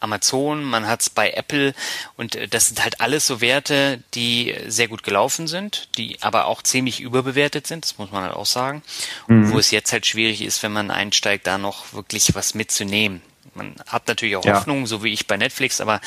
[0.00, 1.74] Amazon, man hat es bei Apple
[2.16, 6.46] und äh, das sind halt alles so Werte, die sehr gut gelaufen sind, die aber
[6.46, 8.82] auch ziemlich überbewertet sind, das muss man halt auch sagen.
[9.28, 9.44] Mhm.
[9.44, 13.22] Und wo es jetzt halt schwierig ist, wenn man einsteigt, da noch wirklich was mitzunehmen.
[13.54, 14.56] Man hat natürlich auch ja.
[14.56, 16.00] Hoffnung, so wie ich bei Netflix, aber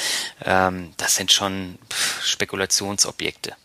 [0.45, 1.77] ähm, das sind schon
[2.23, 3.55] Spekulationsobjekte.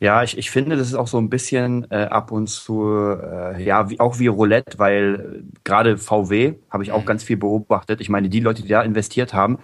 [0.00, 3.62] Ja, ich, ich finde, das ist auch so ein bisschen äh, ab und zu, äh,
[3.62, 7.06] ja, wie, auch wie Roulette, weil äh, gerade VW habe ich auch mhm.
[7.06, 8.00] ganz viel beobachtet.
[8.00, 9.58] Ich meine, die Leute, die da investiert haben,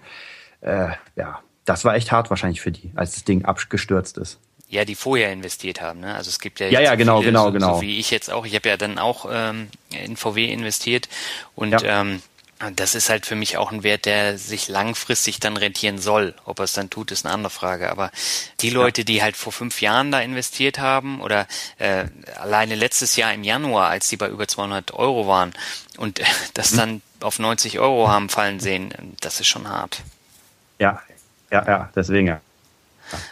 [0.60, 4.40] äh, ja, das war echt hart wahrscheinlich für die, als das Ding abgestürzt ist.
[4.68, 6.00] Ja, die vorher investiert haben.
[6.00, 6.14] Ne?
[6.14, 7.74] Also es gibt ja, ja, ja genau, viele, genau, so, genau.
[7.76, 8.44] So wie ich jetzt auch.
[8.44, 11.08] Ich habe ja dann auch ähm, in VW investiert
[11.54, 12.00] und ja.
[12.00, 12.22] ähm,
[12.70, 16.34] das ist halt für mich auch ein Wert, der sich langfristig dann rentieren soll.
[16.44, 17.90] Ob er es dann tut, ist eine andere Frage.
[17.90, 18.10] Aber
[18.60, 21.46] die Leute, die halt vor fünf Jahren da investiert haben oder
[21.78, 22.06] äh,
[22.38, 25.52] alleine letztes Jahr im Januar, als die bei über 200 Euro waren
[25.96, 26.24] und äh,
[26.54, 26.76] das mhm.
[26.76, 30.02] dann auf 90 Euro haben fallen sehen, das ist schon hart.
[30.78, 31.00] Ja,
[31.50, 32.40] ja, ja, deswegen ja.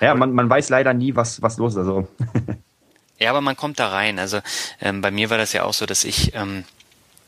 [0.01, 1.79] Ja, man, man weiß leider nie, was, was los ist.
[1.79, 2.09] Also.
[3.19, 4.19] ja, aber man kommt da rein.
[4.19, 4.41] Also
[4.81, 6.65] ähm, bei mir war das ja auch so, dass ich ähm,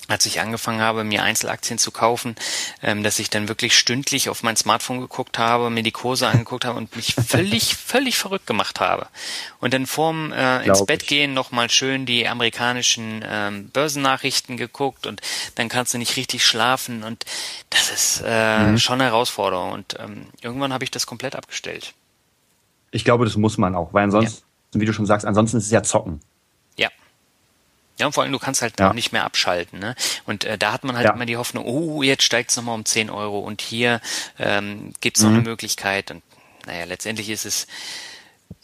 [0.08, 2.36] als ich angefangen habe, mir Einzelaktien zu kaufen,
[2.82, 6.64] ähm, dass ich dann wirklich stündlich auf mein Smartphone geguckt habe, mir die Kurse angeguckt
[6.64, 9.06] habe und mich völlig, völlig verrückt gemacht habe.
[9.60, 15.20] Und dann vorm äh, ins Bett gehen nochmal schön die amerikanischen ähm, Börsennachrichten geguckt und
[15.54, 17.24] dann kannst du nicht richtig schlafen und
[17.70, 18.78] das ist äh, mhm.
[18.78, 19.72] schon eine Herausforderung.
[19.72, 21.94] Und ähm, irgendwann habe ich das komplett abgestellt.
[22.90, 24.80] Ich glaube, das muss man auch, weil ansonsten, ja.
[24.80, 26.20] wie du schon sagst, ansonsten ist es ja Zocken.
[27.98, 28.92] Ja, und vor allem, du kannst halt ja.
[28.92, 29.78] nicht mehr abschalten.
[29.78, 29.94] Ne?
[30.26, 31.12] Und äh, da hat man halt ja.
[31.12, 34.00] immer die Hoffnung, oh, jetzt steigt es nochmal um 10 Euro und hier
[34.38, 35.36] ähm, gibt es noch mhm.
[35.36, 36.10] eine Möglichkeit.
[36.10, 36.22] Und
[36.66, 37.66] naja, letztendlich ist es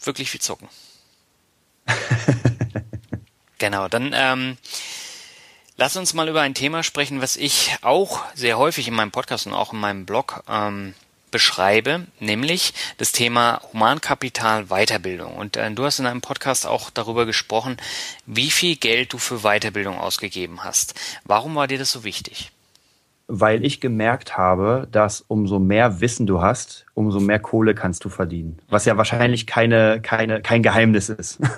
[0.03, 0.67] wirklich viel Zocken.
[3.57, 4.57] genau, dann ähm,
[5.77, 9.47] lass uns mal über ein Thema sprechen, was ich auch sehr häufig in meinem Podcast
[9.47, 10.93] und auch in meinem Blog ähm,
[11.31, 15.33] beschreibe, nämlich das Thema Humankapital Weiterbildung.
[15.35, 17.77] Und äh, du hast in einem Podcast auch darüber gesprochen,
[18.25, 20.99] wie viel Geld du für Weiterbildung ausgegeben hast.
[21.25, 22.51] Warum war dir das so wichtig?
[23.27, 28.09] Weil ich gemerkt habe, dass umso mehr Wissen du hast, umso mehr Kohle kannst du
[28.09, 28.59] verdienen.
[28.69, 31.39] Was ja wahrscheinlich keine, keine, kein Geheimnis ist.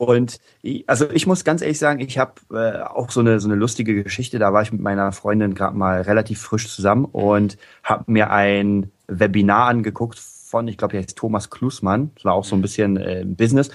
[0.00, 0.40] Und
[0.86, 4.02] also ich muss ganz ehrlich sagen, ich habe äh, auch so eine so eine lustige
[4.02, 4.38] Geschichte.
[4.38, 8.90] Da war ich mit meiner Freundin gerade mal relativ frisch zusammen und habe mir ein
[9.08, 12.12] Webinar angeguckt von, ich glaube, der heißt Thomas Klusmann.
[12.14, 13.70] Das war auch so ein bisschen äh, Business.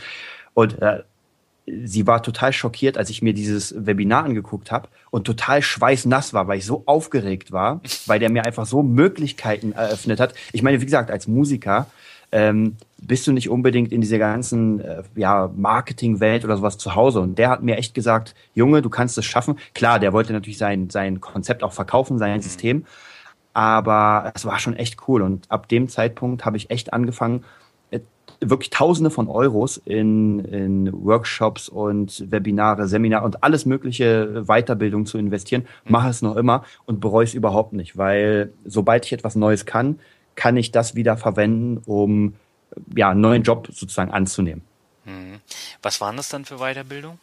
[0.56, 1.04] Und äh,
[1.68, 6.48] sie war total schockiert, als ich mir dieses Webinar angeguckt habe und total schweißnass war,
[6.48, 10.34] weil ich so aufgeregt war, weil der mir einfach so Möglichkeiten eröffnet hat.
[10.54, 11.86] Ich meine, wie gesagt, als Musiker
[12.32, 17.20] ähm, bist du nicht unbedingt in dieser ganzen äh, ja, Marketingwelt oder sowas zu Hause.
[17.20, 19.58] Und der hat mir echt gesagt, Junge, du kannst es schaffen.
[19.74, 22.86] Klar, der wollte natürlich sein, sein Konzept auch verkaufen, sein System.
[23.54, 25.22] Aber es war schon echt cool.
[25.22, 27.46] Und ab dem Zeitpunkt habe ich echt angefangen,
[27.92, 28.00] äh,
[28.42, 35.18] wirklich Tausende von Euros in, in Workshops und Webinare, Seminare und alles mögliche Weiterbildung zu
[35.18, 35.68] investieren.
[35.86, 40.00] Mache es noch immer und bereue es überhaupt nicht, weil sobald ich etwas Neues kann,
[40.36, 42.36] kann ich das wieder verwenden, um
[42.95, 44.63] ja, einen neuen Job sozusagen anzunehmen.
[45.06, 45.39] Mhm.
[45.82, 47.19] Was waren das dann für Weiterbildung?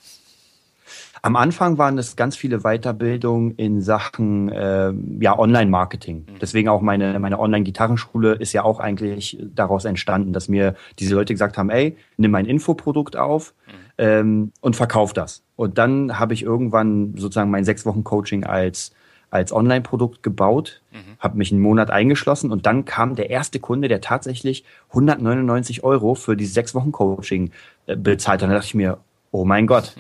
[1.25, 6.27] Am Anfang waren es ganz viele Weiterbildungen in Sachen äh, ja, Online-Marketing.
[6.29, 6.39] Mhm.
[6.41, 11.33] Deswegen auch meine, meine Online-Gitarrenschule ist ja auch eigentlich daraus entstanden, dass mir diese Leute
[11.33, 13.73] gesagt haben, ey, nimm mein Infoprodukt auf mhm.
[13.99, 15.43] ähm, und verkauf das.
[15.55, 18.93] Und dann habe ich irgendwann sozusagen mein sechs Wochen Coaching als
[19.33, 21.17] als Online-Produkt gebaut, mhm.
[21.19, 26.15] habe mich einen Monat eingeschlossen und dann kam der erste Kunde, der tatsächlich 199 Euro
[26.15, 27.51] für die sechs Wochen Coaching
[27.87, 28.43] äh, bezahlt.
[28.43, 28.99] Und dann dachte ich mir,
[29.31, 29.97] oh mein Gott,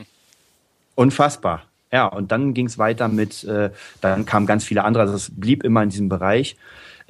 [0.97, 1.63] unfassbar.
[1.91, 3.71] Ja, und dann ging es weiter mit, äh,
[4.03, 6.57] dann kamen ganz viele andere, also es blieb immer in diesem Bereich.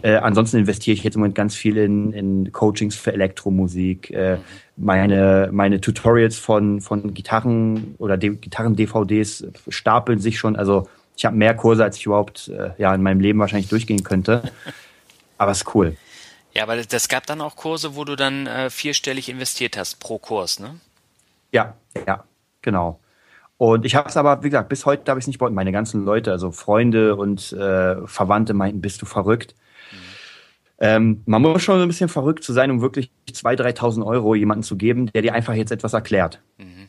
[0.00, 4.10] Äh, ansonsten investiere ich jetzt im Moment ganz viel in, in Coachings für Elektromusik.
[4.10, 4.40] Äh, mhm.
[4.76, 10.54] meine, meine Tutorials von, von Gitarren oder Gitarren-DVDs stapeln sich schon.
[10.54, 14.02] Also ich habe mehr Kurse, als ich überhaupt äh, ja, in meinem Leben wahrscheinlich durchgehen
[14.02, 14.42] könnte.
[15.38, 15.96] Aber es ist cool.
[16.54, 20.18] Ja, aber das gab dann auch Kurse, wo du dann äh, vierstellig investiert hast pro
[20.18, 20.78] Kurs, ne?
[21.50, 21.74] Ja,
[22.06, 22.24] ja,
[22.60, 23.00] genau.
[23.56, 25.54] Und ich habe es aber, wie gesagt, bis heute habe ich es nicht behalten.
[25.54, 29.54] Meine ganzen Leute, also Freunde und äh, Verwandte meinten, bist du verrückt?
[29.92, 29.96] Mhm.
[30.78, 34.62] Ähm, man muss schon ein bisschen verrückt zu sein, um wirklich 2.000, 3.000 Euro jemanden
[34.62, 36.40] zu geben, der dir einfach jetzt etwas erklärt.
[36.58, 36.88] Mhm.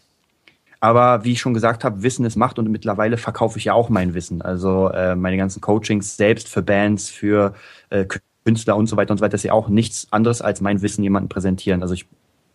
[0.83, 3.87] Aber wie ich schon gesagt habe, Wissen ist Macht und mittlerweile verkaufe ich ja auch
[3.87, 4.41] mein Wissen.
[4.41, 7.53] Also äh, meine ganzen Coachings selbst für Bands, für
[7.89, 8.03] äh,
[8.43, 11.01] Künstler und so weiter und so weiter ist ja auch nichts anderes als mein Wissen
[11.01, 11.83] jemandem präsentieren.
[11.83, 12.05] Also ich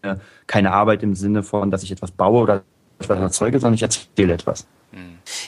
[0.02, 2.62] äh, keine Arbeit im Sinne von, dass ich etwas baue oder
[3.00, 4.66] etwas erzeuge, sondern ich erzähle etwas.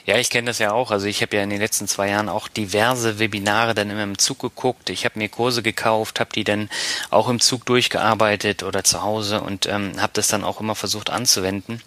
[0.06, 0.90] Ja, ich kenne das ja auch.
[0.90, 4.18] Also ich habe ja in den letzten zwei Jahren auch diverse Webinare dann immer im
[4.18, 4.90] Zug geguckt.
[4.90, 6.68] Ich habe mir Kurse gekauft, habe die dann
[7.10, 11.10] auch im Zug durchgearbeitet oder zu Hause und ähm, habe das dann auch immer versucht
[11.10, 11.82] anzuwenden.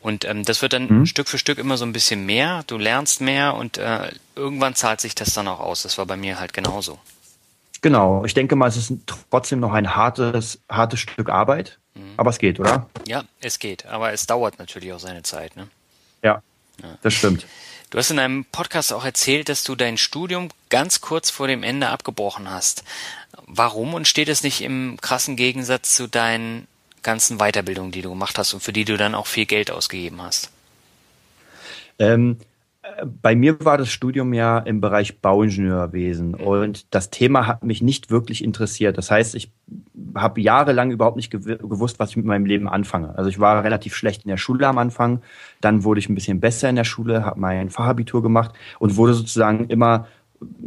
[0.00, 1.06] Und ähm, das wird dann mhm.
[1.06, 2.62] Stück für Stück immer so ein bisschen mehr.
[2.66, 5.82] Du lernst mehr und äh, irgendwann zahlt sich das dann auch aus.
[5.82, 6.98] Das war bei mir halt genauso.
[7.80, 8.24] Genau.
[8.24, 8.92] Ich denke mal, es ist
[9.30, 11.78] trotzdem noch ein hartes, hartes Stück Arbeit.
[11.94, 12.14] Mhm.
[12.16, 12.88] Aber es geht, oder?
[13.06, 13.86] Ja, es geht.
[13.86, 15.56] Aber es dauert natürlich auch seine Zeit.
[15.56, 15.68] Ne?
[16.82, 17.46] Ja, das stimmt.
[17.90, 21.62] Du hast in einem Podcast auch erzählt, dass du dein Studium ganz kurz vor dem
[21.62, 22.84] Ende abgebrochen hast.
[23.46, 26.66] Warum und steht es nicht im krassen Gegensatz zu deinen
[27.02, 30.20] ganzen Weiterbildungen, die du gemacht hast und für die du dann auch viel Geld ausgegeben
[30.20, 30.50] hast?
[31.98, 32.38] Ähm,
[33.22, 36.34] bei mir war das Studium ja im Bereich Bauingenieurwesen mhm.
[36.34, 38.98] und das Thema hat mich nicht wirklich interessiert.
[38.98, 39.52] Das heißt, ich
[40.14, 43.16] habe jahrelang überhaupt nicht gewusst, was ich mit meinem Leben anfange.
[43.16, 45.22] Also ich war relativ schlecht in der Schule am Anfang,
[45.60, 49.14] dann wurde ich ein bisschen besser in der Schule, habe mein Fachabitur gemacht und wurde
[49.14, 50.06] sozusagen immer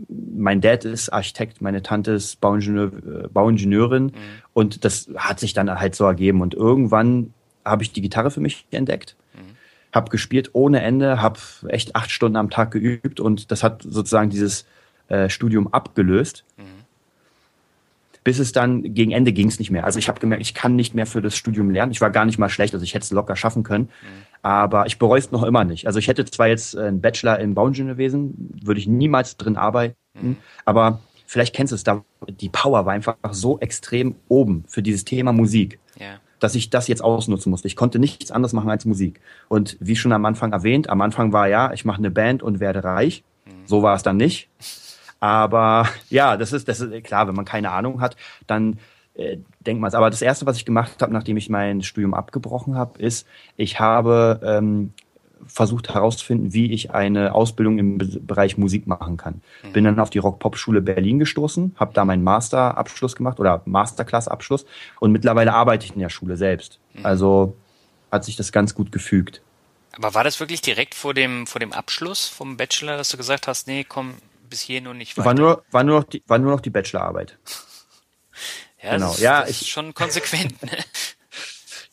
[0.10, 4.12] mein Dad ist Architekt, meine Tante ist Bauingenieur, äh, Bauingenieurin mhm.
[4.54, 8.42] und das hat sich dann halt so ergeben und irgendwann habe ich die Gitarre für
[8.42, 9.16] mich entdeckt
[9.94, 14.30] habe gespielt ohne Ende, habe echt acht Stunden am Tag geübt und das hat sozusagen
[14.30, 14.66] dieses
[15.08, 16.46] äh, Studium abgelöst.
[16.58, 16.64] Mhm.
[18.24, 19.84] Bis es dann gegen Ende ging es nicht mehr.
[19.84, 21.92] Also ich habe gemerkt, ich kann nicht mehr für das Studium lernen.
[21.92, 23.86] Ich war gar nicht mal schlecht, also ich hätte es locker schaffen können.
[23.86, 24.22] Mhm.
[24.44, 25.88] Aber ich bereue es noch immer nicht.
[25.88, 30.38] Also ich hätte zwar jetzt einen Bachelor im Bauingenieurwesen, würde ich niemals drin arbeiten, mhm.
[30.66, 35.04] aber vielleicht kennst du es, da die Power war einfach so extrem oben für dieses
[35.04, 35.80] Thema Musik.
[35.98, 37.68] Ja dass ich das jetzt ausnutzen musste.
[37.68, 39.22] Ich konnte nichts anderes machen als Musik.
[39.48, 42.60] Und wie schon am Anfang erwähnt, am Anfang war ja, ich mache eine Band und
[42.60, 43.24] werde reich.
[43.66, 44.50] So war es dann nicht.
[45.20, 48.80] Aber ja, das ist, das ist klar, wenn man keine Ahnung hat, dann
[49.14, 49.94] äh, denkt man es.
[49.94, 53.80] Aber das Erste, was ich gemacht habe, nachdem ich mein Studium abgebrochen habe, ist, ich
[53.80, 54.94] habe ähm,
[55.48, 59.42] versucht herauszufinden, wie ich eine Ausbildung im Bereich Musik machen kann.
[59.64, 59.74] Mhm.
[59.74, 64.66] Bin dann auf die Rock-Pop-Schule Berlin gestoßen, habe da meinen Master-Abschluss gemacht oder Masterclass-Abschluss
[65.00, 66.80] und mittlerweile arbeite ich in der Schule selbst.
[66.94, 67.06] Mhm.
[67.06, 67.56] Also
[68.12, 69.42] hat sich das ganz gut gefügt.
[69.94, 73.48] Aber war das wirklich direkt vor dem, vor dem Abschluss vom Bachelor, dass du gesagt
[73.48, 74.16] hast, nee, komm
[74.50, 75.26] bis hier und nicht weiter?
[75.26, 77.38] War nur, war nur, noch, die, war nur noch die Bachelorarbeit.
[78.84, 79.08] ja, genau.
[79.08, 80.62] das, ist, ja, das ich, ist schon konsequent.
[80.64, 80.72] Ne?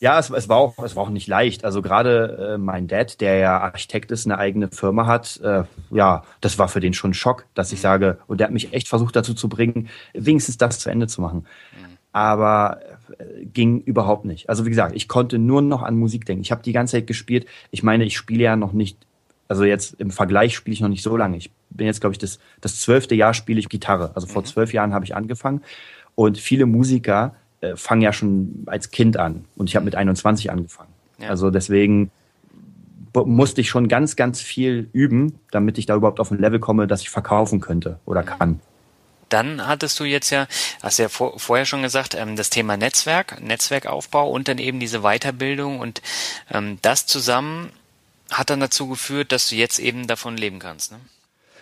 [0.00, 1.64] Ja, es, es, war auch, es war auch nicht leicht.
[1.64, 6.22] Also gerade äh, mein Dad, der ja Architekt ist, eine eigene Firma hat, äh, ja,
[6.40, 8.86] das war für den schon ein Schock, dass ich sage, und der hat mich echt
[8.86, 11.46] versucht dazu zu bringen, wenigstens das zu Ende zu machen.
[12.12, 12.80] Aber
[13.18, 14.48] äh, ging überhaupt nicht.
[14.48, 16.42] Also wie gesagt, ich konnte nur noch an Musik denken.
[16.42, 17.46] Ich habe die ganze Zeit gespielt.
[17.72, 18.98] Ich meine, ich spiele ja noch nicht,
[19.48, 21.36] also jetzt im Vergleich spiele ich noch nicht so lange.
[21.36, 24.12] Ich bin jetzt, glaube ich, das, das zwölfte Jahr spiele ich Gitarre.
[24.14, 24.46] Also vor mhm.
[24.46, 25.62] zwölf Jahren habe ich angefangen.
[26.14, 30.50] Und viele Musiker äh, fange ja schon als Kind an und ich habe mit 21
[30.50, 30.92] angefangen.
[31.18, 31.28] Ja.
[31.28, 32.10] Also deswegen
[33.14, 36.86] musste ich schon ganz, ganz viel üben, damit ich da überhaupt auf ein Level komme,
[36.86, 38.60] dass ich verkaufen könnte oder kann.
[39.28, 40.46] Dann hattest du jetzt ja,
[40.82, 45.00] hast ja vor, vorher schon gesagt, ähm, das Thema Netzwerk, Netzwerkaufbau und dann eben diese
[45.00, 46.00] Weiterbildung und
[46.50, 47.70] ähm, das zusammen
[48.30, 50.92] hat dann dazu geführt, dass du jetzt eben davon leben kannst.
[50.92, 50.98] Ne?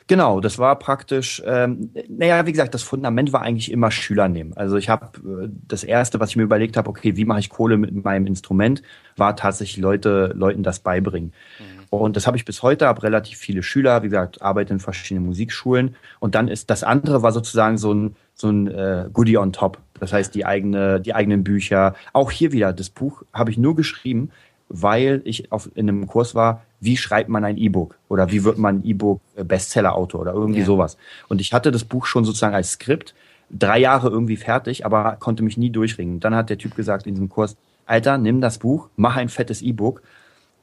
[0.08, 4.52] Genau, das war praktisch, ähm, naja, wie gesagt, das Fundament war eigentlich immer Schüler nehmen.
[4.56, 7.50] Also ich habe äh, das Erste, was ich mir überlegt habe, okay, wie mache ich
[7.50, 8.82] Kohle mit meinem Instrument,
[9.16, 11.32] war tatsächlich Leute, Leuten das beibringen.
[11.58, 11.84] Mhm.
[11.90, 15.26] Und das habe ich bis heute, habe relativ viele Schüler, wie gesagt, arbeite in verschiedenen
[15.26, 15.96] Musikschulen.
[16.20, 19.78] Und dann ist das andere war sozusagen so ein, so ein äh, Goodie on top.
[19.98, 21.94] Das heißt, die eigene, die eigenen Bücher.
[22.12, 24.30] Auch hier wieder, das Buch habe ich nur geschrieben,
[24.68, 28.58] weil ich auf, in einem Kurs war, wie schreibt man ein E-Book oder wie wird
[28.58, 30.66] man ein E-Book äh, Bestseller-Autor oder irgendwie ja.
[30.66, 30.96] sowas.
[31.28, 33.14] Und ich hatte das Buch schon sozusagen als Skript,
[33.50, 36.20] drei Jahre irgendwie fertig, aber konnte mich nie durchringen.
[36.20, 39.62] Dann hat der Typ gesagt in diesem Kurs, Alter, nimm das Buch, mach ein fettes
[39.62, 40.02] E-Book.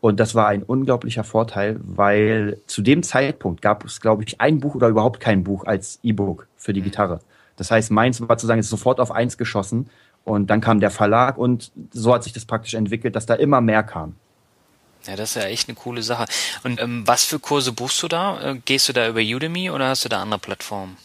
[0.02, 4.60] Und das war ein unglaublicher Vorteil, weil zu dem Zeitpunkt gab es, glaube ich, ein
[4.60, 6.86] Buch oder überhaupt kein Buch als E-Book für die mhm.
[6.86, 7.20] Gitarre.
[7.56, 9.90] Das heißt, meins war zu sagen, ist sofort auf eins geschossen
[10.26, 13.62] und dann kam der Verlag und so hat sich das praktisch entwickelt, dass da immer
[13.62, 14.16] mehr kam.
[15.08, 16.26] Ja, das ist ja echt eine coole Sache.
[16.64, 18.52] Und ähm, was für Kurse buchst du da?
[18.52, 20.98] Äh, gehst du da über Udemy oder hast du da andere Plattformen?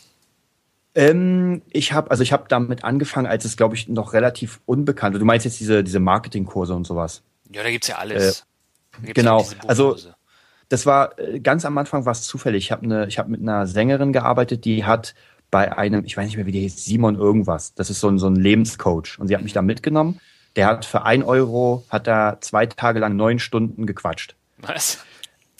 [0.94, 5.16] Ähm, ich habe also ich habe damit angefangen, als es glaube ich noch relativ unbekannt.
[5.16, 7.22] Du meinst jetzt diese diese Marketingkurse und sowas?
[7.52, 8.46] Ja, da gibt's ja alles.
[9.02, 9.42] Äh, genau.
[9.42, 9.96] Ja also
[10.68, 12.64] das war äh, ganz am Anfang war es zufällig.
[12.64, 15.14] Ich habe eine ich habe mit einer Sängerin gearbeitet, die hat
[15.50, 17.74] bei einem, ich weiß nicht mehr, wie der hieß, Simon irgendwas.
[17.74, 19.18] Das ist so ein, so ein Lebenscoach.
[19.18, 20.20] Und sie hat mich da mitgenommen.
[20.59, 24.34] Der hat für ein Euro, hat er zwei Tage lang neun Stunden gequatscht.
[24.59, 24.98] Was?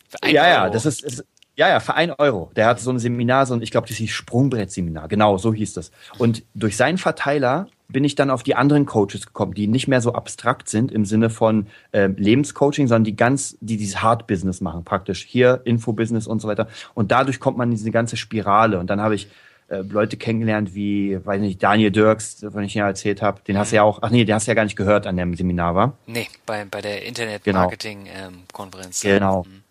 [0.09, 0.51] Für ein ja, Euro?
[0.51, 1.23] ja, das ist, ist,
[1.55, 2.51] ja, ja, für ein Euro.
[2.57, 5.07] Der hat so ein Seminar, so ein, ich glaube, das hieß Sprungbrettseminar.
[5.07, 5.91] Genau, so hieß das.
[6.17, 10.01] Und durch seinen Verteiler bin ich dann auf die anderen Coaches gekommen, die nicht mehr
[10.01, 14.59] so abstrakt sind im Sinne von äh, Lebenscoaching, sondern die ganz, die dieses Hard Business
[14.59, 16.67] machen, praktisch hier Infobusiness und so weiter.
[16.93, 18.79] Und dadurch kommt man in diese ganze Spirale.
[18.79, 19.29] Und dann habe ich
[19.69, 23.41] äh, Leute kennengelernt wie, weiß nicht, Daniel Dirks, von ich ja erzählt habe.
[23.47, 25.17] Den hast du ja auch, ach nee, den hast du ja gar nicht gehört an
[25.17, 25.97] dem Seminar, war?
[26.07, 29.01] Nee, bei, bei der Internet-Marketing-Konferenz.
[29.01, 29.13] Genau.
[29.13, 29.43] Ähm, genau.
[29.43, 29.63] Mhm.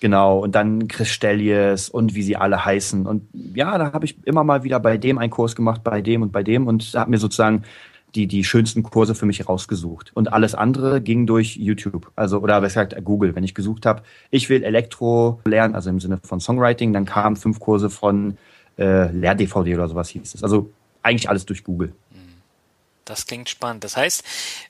[0.00, 3.06] Genau, und dann Chris Stellies und wie sie alle heißen.
[3.06, 6.22] Und ja, da habe ich immer mal wieder bei dem einen Kurs gemacht, bei dem
[6.22, 7.62] und bei dem und habe mir sozusagen
[8.16, 10.10] die, die schönsten Kurse für mich rausgesucht.
[10.14, 12.10] Und alles andere ging durch YouTube.
[12.16, 13.36] Also, oder besser gesagt Google.
[13.36, 17.36] Wenn ich gesucht habe, ich will Elektro lernen, also im Sinne von Songwriting, dann kamen
[17.36, 18.36] fünf Kurse von
[18.82, 20.42] äh, Lehr-DVD oder sowas hieß es.
[20.42, 20.70] Also
[21.02, 21.92] eigentlich alles durch Google.
[23.04, 23.82] Das klingt spannend.
[23.82, 24.22] Das heißt,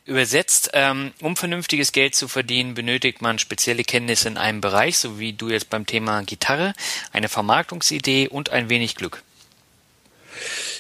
[0.07, 5.19] übersetzt, ähm, um vernünftiges Geld zu verdienen, benötigt man spezielle Kenntnisse in einem Bereich, so
[5.19, 6.73] wie du jetzt beim Thema Gitarre,
[7.13, 9.23] eine Vermarktungsidee und ein wenig Glück.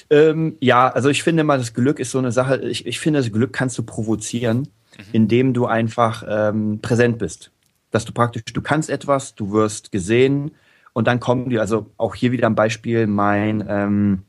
[0.09, 2.57] Ähm, ja, also ich finde mal, das Glück ist so eine Sache.
[2.63, 4.61] Ich, ich finde, das Glück kannst du provozieren,
[4.97, 5.05] mhm.
[5.13, 7.51] indem du einfach ähm, präsent bist.
[7.91, 10.53] Dass du praktisch, du kannst etwas, du wirst gesehen
[10.93, 14.23] und dann kommen die, also auch hier wieder ein Beispiel, mein ähm,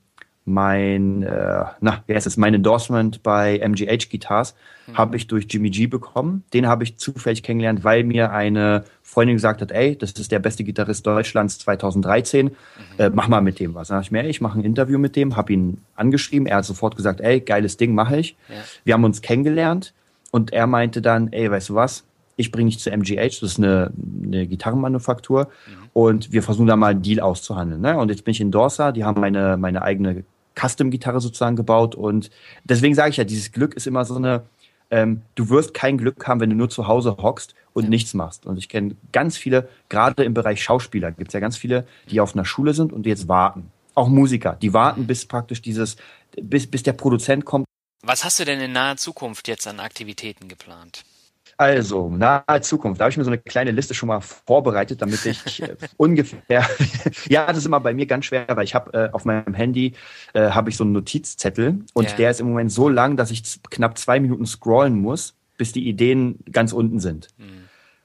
[0.45, 4.55] mein, äh, na, wie heißt es, mein Endorsement bei MGH Guitars
[4.87, 4.97] mhm.
[4.97, 6.43] habe ich durch Jimmy G bekommen.
[6.53, 10.39] Den habe ich zufällig kennengelernt, weil mir eine Freundin gesagt hat, ey, das ist der
[10.39, 12.51] beste Gitarrist Deutschlands 2013, mhm.
[12.97, 13.87] äh, mach mal mit dem was.
[13.87, 16.57] Dann dachte ich mir, ey, ich mache ein Interview mit dem, habe ihn angeschrieben, er
[16.57, 18.35] hat sofort gesagt, ey, geiles Ding, mache ich.
[18.49, 18.55] Ja.
[18.83, 19.93] Wir haben uns kennengelernt
[20.31, 22.03] und er meinte dann, ey, weißt du was,
[22.35, 23.91] ich bringe dich zu MGH, das ist eine,
[24.23, 25.89] eine Gitarrenmanufaktur mhm.
[25.93, 27.81] und wir versuchen da mal einen Deal auszuhandeln.
[27.81, 27.97] Ne?
[27.97, 30.23] Und jetzt bin ich in Dorsa, die haben meine, meine eigene
[30.55, 31.95] Custom-Gitarre sozusagen gebaut.
[31.95, 32.29] Und
[32.63, 34.43] deswegen sage ich ja, dieses Glück ist immer so eine,
[34.91, 37.89] ähm, du wirst kein Glück haben, wenn du nur zu Hause hockst und ja.
[37.89, 38.45] nichts machst.
[38.45, 42.21] Und ich kenne ganz viele, gerade im Bereich Schauspieler, gibt es ja ganz viele, die
[42.21, 43.71] auf einer Schule sind und jetzt warten.
[43.95, 45.97] Auch Musiker, die warten, bis praktisch dieses,
[46.41, 47.65] bis, bis der Produzent kommt.
[48.01, 51.03] Was hast du denn in naher Zukunft jetzt an Aktivitäten geplant?
[51.57, 52.99] Also, nahe Zukunft.
[52.99, 56.67] Da habe ich mir so eine kleine Liste schon mal vorbereitet, damit ich äh, ungefähr.
[57.29, 59.93] ja, das ist immer bei mir ganz schwer, weil ich habe äh, auf meinem Handy
[60.33, 62.15] äh, habe ich so einen Notizzettel und yeah.
[62.15, 65.87] der ist im Moment so lang, dass ich knapp zwei Minuten scrollen muss, bis die
[65.87, 67.29] Ideen ganz unten sind.
[67.37, 67.63] Mhm.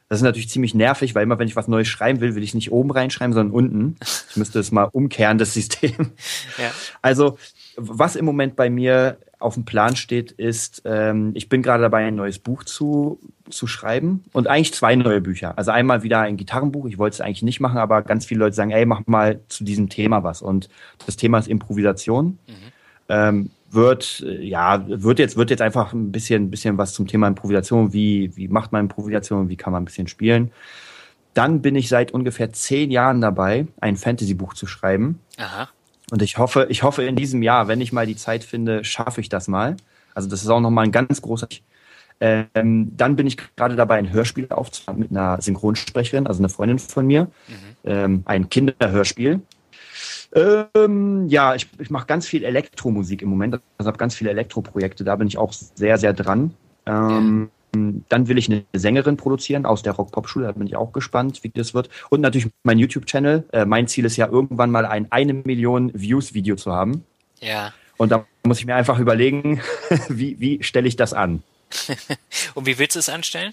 [0.09, 2.55] Das ist natürlich ziemlich nervig, weil immer wenn ich was Neues schreiben will, will ich
[2.55, 3.97] nicht oben reinschreiben, sondern unten.
[4.31, 6.13] Ich müsste es mal umkehren, das System.
[6.57, 6.71] Ja.
[7.03, 7.37] Also,
[7.79, 12.05] was im Moment bei mir auf dem Plan steht, ist, ähm, ich bin gerade dabei,
[12.05, 15.57] ein neues Buch zu, zu schreiben und eigentlich zwei neue Bücher.
[15.57, 18.57] Also einmal wieder ein Gitarrenbuch, ich wollte es eigentlich nicht machen, aber ganz viele Leute
[18.57, 20.43] sagen, ey, mach mal zu diesem Thema was.
[20.43, 20.69] Und
[21.07, 22.39] das Thema ist Improvisation.
[22.47, 22.55] Mhm.
[23.09, 27.93] Ähm, wird, ja, wird jetzt, wird jetzt einfach ein bisschen, bisschen was zum Thema Improvisation.
[27.93, 29.49] Wie, wie macht man Improvisation?
[29.49, 30.51] Wie kann man ein bisschen spielen?
[31.35, 35.21] Dann bin ich seit ungefähr zehn Jahren dabei, ein Fantasy-Buch zu schreiben.
[35.37, 35.69] Aha.
[36.11, 39.21] Und ich hoffe, ich hoffe in diesem Jahr, wenn ich mal die Zeit finde, schaffe
[39.21, 39.77] ich das mal.
[40.15, 41.49] Also das ist auch nochmal ein ganz großer.
[42.21, 46.79] Ähm, dann bin ich gerade dabei, ein Hörspiel aufzunehmen mit einer Synchronsprecherin, also eine Freundin
[46.79, 47.25] von mir.
[47.25, 47.55] Mhm.
[47.85, 49.41] Ähm, ein Kinderhörspiel.
[50.35, 53.61] Ähm, ja, ich, ich mache ganz viel Elektromusik im Moment.
[53.77, 55.05] Also habe ganz viele Elektroprojekte.
[55.05, 56.55] Da bin ich auch sehr, sehr dran.
[56.87, 57.51] Ähm,
[58.09, 61.49] dann will ich eine Sängerin produzieren aus der Rock-Pop-Schule, da bin ich auch gespannt, wie
[61.49, 61.89] das wird.
[62.11, 63.45] Und natürlich mein YouTube-Channel.
[63.53, 67.05] Äh, mein Ziel ist ja irgendwann mal ein eine Million Views-Video zu haben.
[67.41, 67.73] Ja.
[67.97, 69.61] Und da muss ich mir einfach überlegen,
[70.09, 71.43] wie, wie stelle ich das an?
[72.55, 73.53] Und wie willst du es anstellen?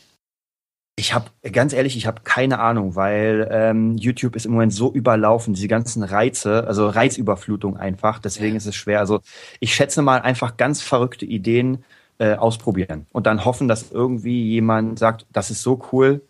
[0.97, 4.93] Ich habe ganz ehrlich, ich habe keine Ahnung, weil ähm, YouTube ist im Moment so
[4.93, 8.19] überlaufen, diese ganzen Reize, also Reizüberflutung einfach.
[8.19, 8.57] Deswegen ja.
[8.57, 8.99] ist es schwer.
[8.99, 9.19] Also
[9.59, 11.83] ich schätze mal einfach ganz verrückte Ideen
[12.19, 16.21] äh, ausprobieren und dann hoffen, dass irgendwie jemand sagt, das ist so cool,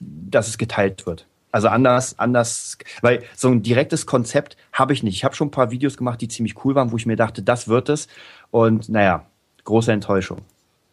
[0.00, 1.26] dass es geteilt wird.
[1.54, 5.14] Also anders, anders, weil so ein direktes Konzept habe ich nicht.
[5.14, 7.42] Ich habe schon ein paar Videos gemacht, die ziemlich cool waren, wo ich mir dachte,
[7.42, 8.08] das wird es.
[8.50, 9.24] Und naja,
[9.62, 10.38] große Enttäuschung.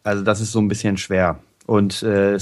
[0.04, 1.40] Also das ist so ein bisschen schwer.
[1.66, 2.38] Und äh,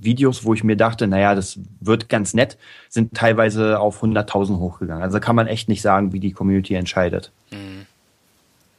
[0.00, 2.58] Videos, wo ich mir dachte, naja, das wird ganz nett,
[2.88, 5.02] sind teilweise auf 100.000 hochgegangen.
[5.02, 7.32] Also kann man echt nicht sagen, wie die Community entscheidet.
[7.50, 7.86] Mhm.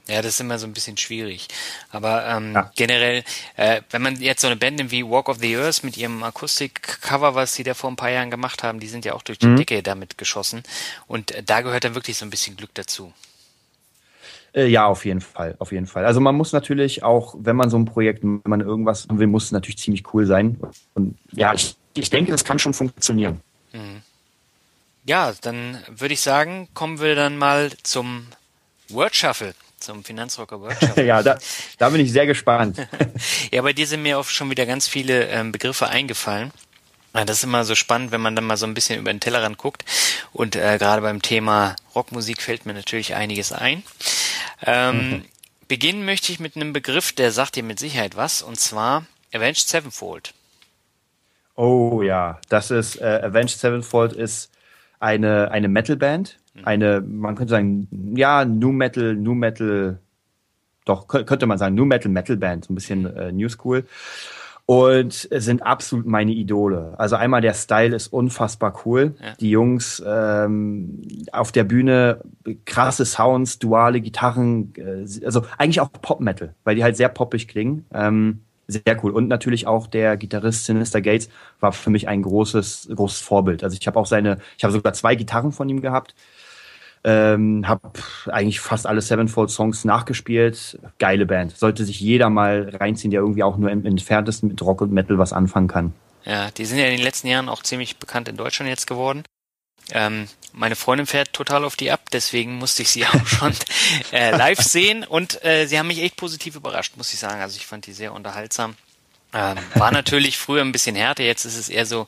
[0.10, 1.48] Ja, das ist immer so ein bisschen schwierig.
[1.92, 2.72] Aber ähm, ja.
[2.76, 3.24] generell,
[3.56, 6.24] äh, wenn man jetzt so eine Band nimmt wie Walk of the Earth mit ihrem
[6.24, 9.38] Akustik-Cover, was sie da vor ein paar Jahren gemacht haben, die sind ja auch durch
[9.38, 9.58] die mhm.
[9.58, 10.64] Decke damit geschossen.
[11.06, 13.14] Und äh, da gehört dann wirklich so ein bisschen Glück dazu.
[14.54, 16.06] Äh, ja, auf jeden Fall, auf jeden Fall.
[16.06, 19.46] Also man muss natürlich auch, wenn man so ein Projekt, wenn man irgendwas will, muss
[19.46, 20.60] es natürlich ziemlich cool sein.
[20.96, 23.42] Und ja, ich, ich denke, das kann schon funktionieren.
[23.74, 24.02] Mhm.
[25.06, 28.26] Ja, dann würde ich sagen, kommen wir dann mal zum
[28.90, 30.98] Word Shuffle zum Finanzrocker Workshop.
[30.98, 31.38] ja, da,
[31.78, 32.78] da bin ich sehr gespannt.
[33.52, 36.52] ja, bei dir sind mir auch schon wieder ganz viele ähm, Begriffe eingefallen.
[37.14, 39.58] Das ist immer so spannend, wenn man dann mal so ein bisschen über den Tellerrand
[39.58, 39.84] guckt.
[40.32, 43.84] Und äh, gerade beim Thema Rockmusik fällt mir natürlich einiges ein.
[44.66, 45.26] Ähm, mhm.
[45.68, 49.68] beginnen möchte ich mit einem Begriff, der sagt dir mit Sicherheit was, und zwar Avenged
[49.68, 50.34] Sevenfold.
[51.56, 54.52] Oh ja, das ist äh, Avenged Sevenfold ist
[55.00, 56.38] eine eine Metalband.
[56.64, 60.00] Eine man könnte sagen ja New Metal, New Metal,
[60.86, 63.86] doch könnte man sagen New Metal Metal Band, so ein bisschen äh, New School
[64.70, 66.94] und sind absolut meine Idole.
[67.00, 69.16] Also einmal der Style ist unfassbar cool.
[69.20, 69.34] Ja.
[69.40, 71.02] Die Jungs ähm,
[71.32, 72.22] auf der Bühne,
[72.66, 77.88] krasse Sounds, duale Gitarren, äh, also eigentlich auch Pop-Metal, weil die halt sehr poppig klingen.
[77.92, 79.10] Ähm, sehr cool.
[79.10, 81.30] Und natürlich auch der Gitarrist Sinister Gates
[81.60, 83.64] war für mich ein großes, großes Vorbild.
[83.64, 86.14] Also ich habe auch seine, ich habe sogar zwei Gitarren von ihm gehabt.
[87.12, 87.90] Ähm, habe
[88.28, 90.78] eigentlich fast alle Sevenfold Songs nachgespielt.
[91.00, 91.58] Geile Band.
[91.58, 95.18] Sollte sich jeder mal reinziehen, der irgendwie auch nur im entferntesten mit Rock und Metal
[95.18, 95.94] was anfangen kann.
[96.24, 99.24] Ja, die sind ja in den letzten Jahren auch ziemlich bekannt in Deutschland jetzt geworden.
[99.92, 103.54] Ähm, meine Freundin fährt total auf die ab, deswegen musste ich sie auch schon
[104.12, 107.42] äh, live sehen und äh, sie haben mich echt positiv überrascht, muss ich sagen.
[107.42, 108.76] Also ich fand die sehr unterhaltsam.
[109.34, 112.08] Ähm, war natürlich früher ein bisschen härter, jetzt ist es eher so,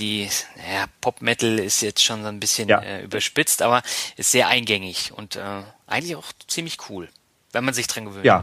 [0.00, 0.24] die
[0.56, 2.80] ja, Pop-Metal ist jetzt schon so ein bisschen ja.
[2.80, 3.82] äh, überspitzt, aber
[4.16, 7.08] ist sehr eingängig und äh, eigentlich auch ziemlich cool,
[7.52, 8.24] wenn man sich dran gewöhnt.
[8.24, 8.42] Ja.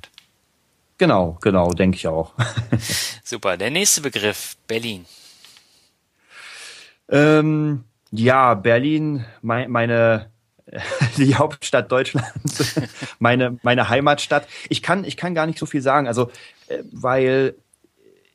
[1.00, 2.34] Genau, genau, denke ich auch.
[3.24, 3.58] Super.
[3.58, 5.06] Der nächste Begriff, Berlin.
[7.10, 10.32] Ähm, ja, Berlin, mein, meine
[11.18, 12.80] die Hauptstadt Deutschlands,
[13.20, 14.48] meine meine Heimatstadt.
[14.70, 16.32] Ich kann ich kann gar nicht so viel sagen, also
[16.68, 17.56] äh, weil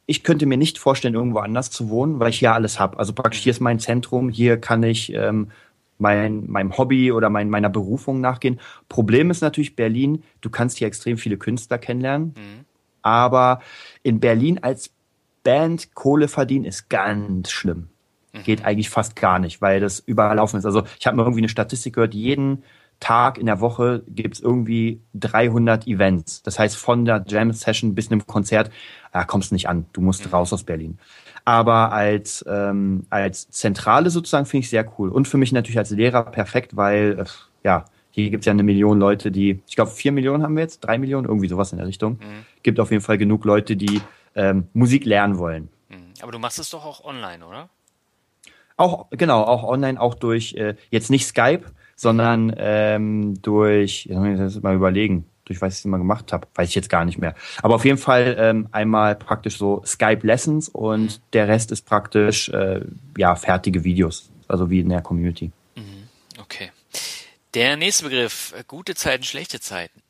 [0.06, 2.98] ich könnte mir nicht vorstellen, irgendwo anders zu wohnen, weil ich hier alles habe.
[2.98, 5.50] Also praktisch hier ist mein Zentrum, hier kann ich ähm,
[5.98, 8.60] mein, meinem Hobby oder mein, meiner Berufung nachgehen.
[8.88, 12.64] Problem ist natürlich Berlin, du kannst hier extrem viele Künstler kennenlernen, mhm.
[13.02, 13.60] aber
[14.02, 14.90] in Berlin als
[15.44, 17.88] Band Kohle verdienen ist ganz schlimm.
[18.32, 18.42] Mhm.
[18.42, 20.66] Geht eigentlich fast gar nicht, weil das überall laufen ist.
[20.66, 22.64] Also ich habe mir irgendwie eine Statistik gehört, jeden
[23.02, 26.40] Tag in der Woche gibt's irgendwie 300 Events.
[26.42, 28.70] Das heißt, von der Jam-Session bis einem Konzert
[29.12, 29.86] ja, kommst du nicht an.
[29.92, 30.30] Du musst mhm.
[30.30, 30.98] raus aus Berlin.
[31.44, 35.08] Aber als, ähm, als Zentrale sozusagen finde ich sehr cool.
[35.08, 37.24] Und für mich natürlich als Lehrer perfekt, weil, äh,
[37.64, 40.80] ja, hier gibt's ja eine Million Leute, die, ich glaube, vier Millionen haben wir jetzt,
[40.80, 42.12] drei Millionen, irgendwie sowas in der Richtung.
[42.12, 42.46] Mhm.
[42.62, 44.00] Gibt auf jeden Fall genug Leute, die
[44.36, 45.70] ähm, Musik lernen wollen.
[45.88, 46.12] Mhm.
[46.22, 47.68] Aber du machst es doch auch online, oder?
[48.76, 51.64] Auch, genau, auch online, auch durch, äh, jetzt nicht Skype,
[52.02, 56.68] sondern ähm, durch, jetzt muss ich mal überlegen, durch was ich immer gemacht habe, weiß
[56.68, 57.36] ich jetzt gar nicht mehr.
[57.62, 62.48] Aber auf jeden Fall ähm, einmal praktisch so Skype Lessons und der Rest ist praktisch
[62.48, 62.80] äh,
[63.16, 65.52] ja fertige Videos, also wie in der Community.
[65.76, 66.08] Mhm.
[66.40, 66.72] Okay.
[67.54, 70.02] Der nächste Begriff: gute Zeiten, schlechte Zeiten.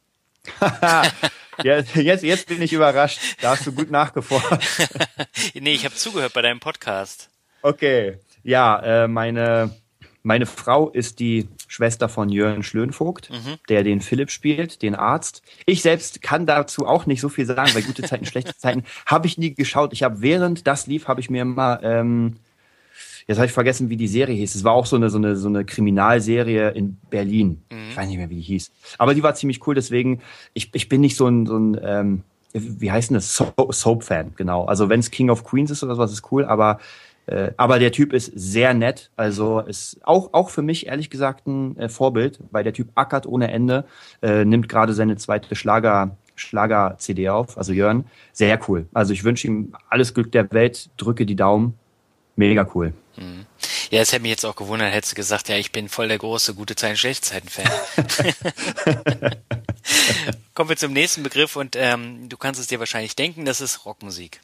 [1.62, 3.20] jetzt, jetzt, jetzt bin ich überrascht.
[3.42, 4.88] Da hast du gut nachgeforscht.
[5.60, 7.28] nee, ich habe zugehört bei deinem Podcast.
[7.60, 8.18] Okay.
[8.44, 9.70] Ja, äh, meine
[10.22, 13.56] meine Frau ist die Schwester von Jörn Schlönvogt, mhm.
[13.68, 15.42] der den Philipp spielt, den Arzt.
[15.66, 19.26] Ich selbst kann dazu auch nicht so viel sagen, weil gute Zeiten, schlechte Zeiten habe
[19.26, 19.92] ich nie geschaut.
[19.92, 22.36] Ich habe während das lief, habe ich mir immer ähm,
[23.26, 24.54] jetzt habe ich vergessen, wie die Serie hieß.
[24.54, 27.62] Es war auch so eine, so eine, so eine Kriminalserie in Berlin.
[27.70, 27.78] Mhm.
[27.90, 28.70] Ich weiß nicht mehr, wie die hieß.
[28.98, 30.20] Aber die war ziemlich cool, deswegen,
[30.54, 33.34] ich, ich bin nicht so ein, so ein ähm, wie heißt denn das?
[33.36, 34.66] Soap-Fan, genau.
[34.66, 36.78] Also wenn es King of Queens ist oder sowas, ist cool, aber
[37.26, 41.46] äh, aber der Typ ist sehr nett, also ist auch, auch für mich ehrlich gesagt
[41.46, 43.84] ein äh, Vorbild, weil der Typ ackert ohne Ende,
[44.22, 48.04] äh, nimmt gerade seine zweite Schlager, Schlager-CD auf, also Jörn.
[48.32, 48.86] Sehr cool.
[48.92, 51.74] Also ich wünsche ihm alles Glück der Welt, drücke die Daumen.
[52.34, 52.94] Mega cool.
[53.16, 53.46] Mhm.
[53.90, 56.16] Ja, es hätte mich jetzt auch gewundert, hättest du gesagt, ja, ich bin voll der
[56.16, 57.70] große gute Zeiten, schlechte Zeiten-Fan.
[60.54, 63.84] Kommen wir zum nächsten Begriff und ähm, du kannst es dir wahrscheinlich denken, das ist
[63.84, 64.40] Rockmusik.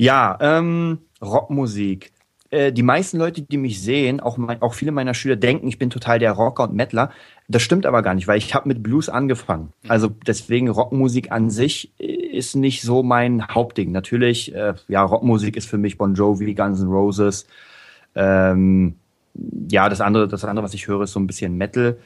[0.00, 2.12] Ja, ähm, Rockmusik.
[2.48, 5.78] Äh, die meisten Leute, die mich sehen, auch, mein, auch viele meiner Schüler denken, ich
[5.78, 7.10] bin total der Rocker und Mettler.
[7.48, 9.74] Das stimmt aber gar nicht, weil ich habe mit Blues angefangen.
[9.82, 9.90] Mhm.
[9.90, 13.92] Also deswegen Rockmusik an sich ist nicht so mein Hauptding.
[13.92, 17.46] Natürlich, äh, ja, Rockmusik ist für mich Bon Jovi, Guns N' Roses.
[18.14, 18.96] Ähm,
[19.70, 21.98] ja, das andere, das andere, was ich höre, ist so ein bisschen Metal.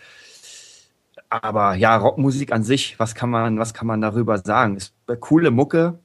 [1.30, 4.78] Aber ja, Rockmusik an sich, was kann man, was kann man darüber sagen?
[4.78, 6.00] Ist äh, coole Mucke,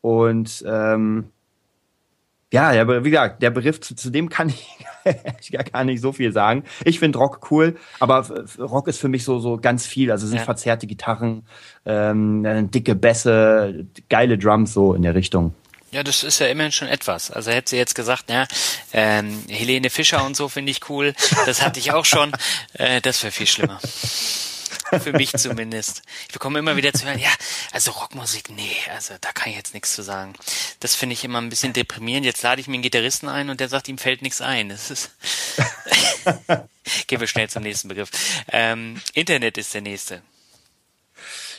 [0.00, 1.30] und ähm,
[2.52, 4.48] ja, ja, wie gesagt, der Begriff, zu, zu dem kann
[5.40, 6.64] ich gar nicht so viel sagen.
[6.84, 8.26] Ich finde Rock cool, aber
[8.58, 10.10] Rock ist für mich so, so ganz viel.
[10.10, 10.44] Also es sind ja.
[10.44, 11.46] verzerrte Gitarren,
[11.84, 15.54] ähm, dicke Bässe, geile Drums so in der Richtung.
[15.90, 17.30] Ja, das ist ja immerhin schon etwas.
[17.30, 18.46] Also hätte sie jetzt gesagt, ja,
[18.92, 21.14] ähm, Helene Fischer und so finde ich cool.
[21.46, 22.32] Das hatte ich auch schon.
[22.74, 23.78] Äh, das wäre viel schlimmer.
[25.00, 26.02] Für mich zumindest.
[26.26, 27.30] Ich bekomme immer wieder zu hören, ja,
[27.72, 30.34] also Rockmusik, nee, also da kann ich jetzt nichts zu sagen.
[30.80, 32.26] Das finde ich immer ein bisschen deprimierend.
[32.26, 34.68] Jetzt lade ich mir einen Gitarristen ein und der sagt, ihm fällt nichts ein.
[34.68, 35.10] Das ist.
[37.06, 38.10] Gehen wir schnell zum nächsten Begriff.
[38.50, 40.22] Ähm, Internet ist der nächste.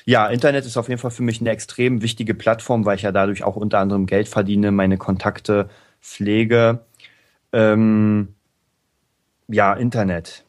[0.06, 3.12] Ja, Internet ist auf jeden Fall für mich eine extrem wichtige Plattform, weil ich ja
[3.12, 5.70] dadurch auch unter anderem Geld verdiene, meine Kontakte
[6.02, 6.86] pflege.
[7.54, 8.34] Ähm,
[9.48, 10.46] ja, Internet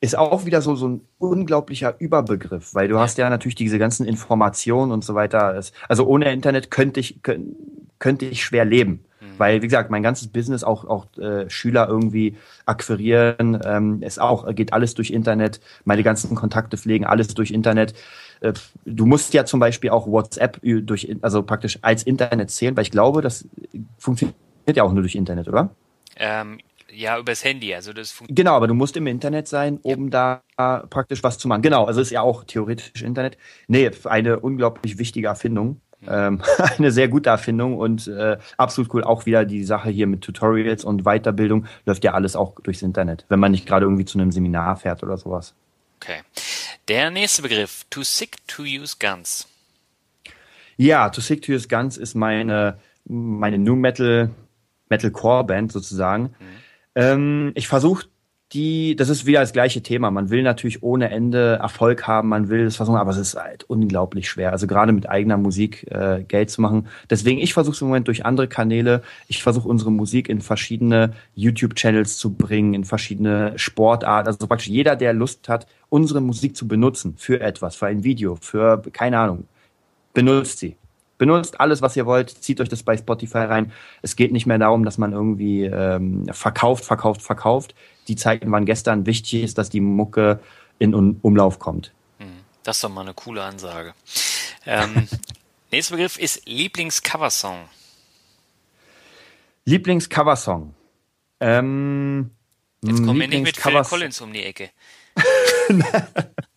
[0.00, 1.00] ist auch wieder so, so ein
[1.30, 5.60] unglaublicher Überbegriff, weil du hast ja natürlich diese ganzen Informationen und so weiter.
[5.88, 7.20] Also ohne Internet könnte ich,
[7.98, 9.04] könnte ich schwer leben.
[9.20, 9.38] Mhm.
[9.38, 14.52] Weil, wie gesagt, mein ganzes Business, auch, auch äh, Schüler irgendwie akquirieren, ähm, ist auch,
[14.54, 17.94] geht alles durch Internet, meine ganzen Kontakte pflegen, alles durch Internet.
[18.40, 18.52] Äh,
[18.84, 22.90] du musst ja zum Beispiel auch WhatsApp durch, also praktisch als Internet zählen, weil ich
[22.90, 23.46] glaube, das
[23.98, 24.36] funktioniert
[24.74, 25.70] ja auch nur durch Internet, oder?
[26.16, 26.58] Ähm,
[26.94, 27.74] ja, übers Handy.
[27.74, 30.42] Also das genau, aber du musst im Internet sein, um ja.
[30.56, 31.62] da praktisch was zu machen.
[31.62, 33.36] Genau, also ist ja auch theoretisch Internet.
[33.68, 35.80] Nee, eine unglaublich wichtige Erfindung.
[36.00, 36.08] Mhm.
[36.10, 36.42] Ähm,
[36.78, 39.04] eine sehr gute Erfindung und äh, absolut cool.
[39.04, 43.24] Auch wieder die Sache hier mit Tutorials und Weiterbildung läuft ja alles auch durchs Internet,
[43.28, 45.54] wenn man nicht gerade irgendwie zu einem Seminar fährt oder sowas.
[45.96, 46.20] Okay.
[46.88, 49.48] Der nächste Begriff, too sick to use guns.
[50.76, 54.30] Ja, Too Sick to Use Guns ist meine, meine New Metal,
[54.88, 56.24] Metalcore Band sozusagen.
[56.24, 56.63] Mhm.
[56.94, 58.06] Ähm, ich versuche
[58.52, 60.10] die, das ist wieder das gleiche Thema.
[60.10, 63.64] Man will natürlich ohne Ende Erfolg haben, man will es versuchen, aber es ist halt
[63.64, 64.52] unglaublich schwer.
[64.52, 66.86] Also gerade mit eigener Musik äh, Geld zu machen.
[67.10, 69.02] Deswegen, ich versuche es im Moment durch andere Kanäle.
[69.26, 74.28] Ich versuche unsere Musik in verschiedene YouTube-Channels zu bringen, in verschiedene Sportarten.
[74.28, 78.36] Also praktisch jeder, der Lust hat, unsere Musik zu benutzen für etwas, für ein Video,
[78.40, 79.48] für, keine Ahnung,
[80.12, 80.76] benutzt sie
[81.18, 83.72] benutzt alles, was ihr wollt, zieht euch das bei Spotify rein.
[84.02, 87.74] Es geht nicht mehr darum, dass man irgendwie ähm, verkauft, verkauft, verkauft.
[88.08, 89.06] Die Zeiten waren gestern.
[89.06, 90.40] Wichtig ist, dass die Mucke
[90.78, 91.92] in Umlauf kommt.
[92.18, 92.26] Hm,
[92.62, 93.94] das ist doch mal eine coole Ansage.
[94.66, 95.08] Ähm,
[95.70, 97.68] nächster Begriff ist Lieblingscoversong.
[99.66, 100.74] Lieblingscoversong.
[101.40, 102.30] Ähm,
[102.82, 104.70] Jetzt kommen wir nicht mit Phil Collins um die Ecke.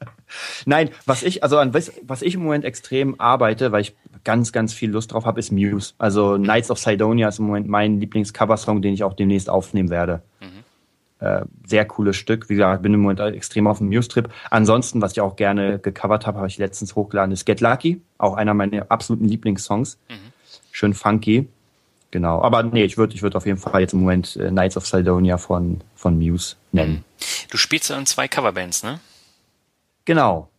[0.66, 4.52] Nein, was ich, also an was, was ich im Moment extrem arbeite, weil ich ganz,
[4.52, 5.93] ganz viel Lust drauf habe, ist Muse.
[5.98, 10.22] Also Knights of Sidonia ist im Moment mein Lieblingscoversong, den ich auch demnächst aufnehmen werde.
[10.39, 11.26] Mhm.
[11.26, 12.50] Äh, sehr cooles Stück.
[12.50, 14.30] Wie gesagt, bin im Moment extrem auf dem Muse-Trip.
[14.52, 18.02] Ansonsten, was ich auch gerne gecovert habe, habe ich letztens hochgeladen, ist Get Lucky.
[18.18, 19.98] Auch einer meiner absoluten Lieblingssongs.
[20.10, 20.16] Mhm.
[20.72, 21.48] Schön funky.
[22.12, 22.41] Genau.
[22.41, 24.88] Aber nee, ich würde ich würd auf jeden Fall jetzt im Moment äh, Knights of
[24.88, 26.93] Sidonia von, von Muse nennen.
[26.93, 27.04] Mhm.
[27.50, 29.00] Du spielst in zwei Coverbands, ne?
[30.08, 30.49] Genau.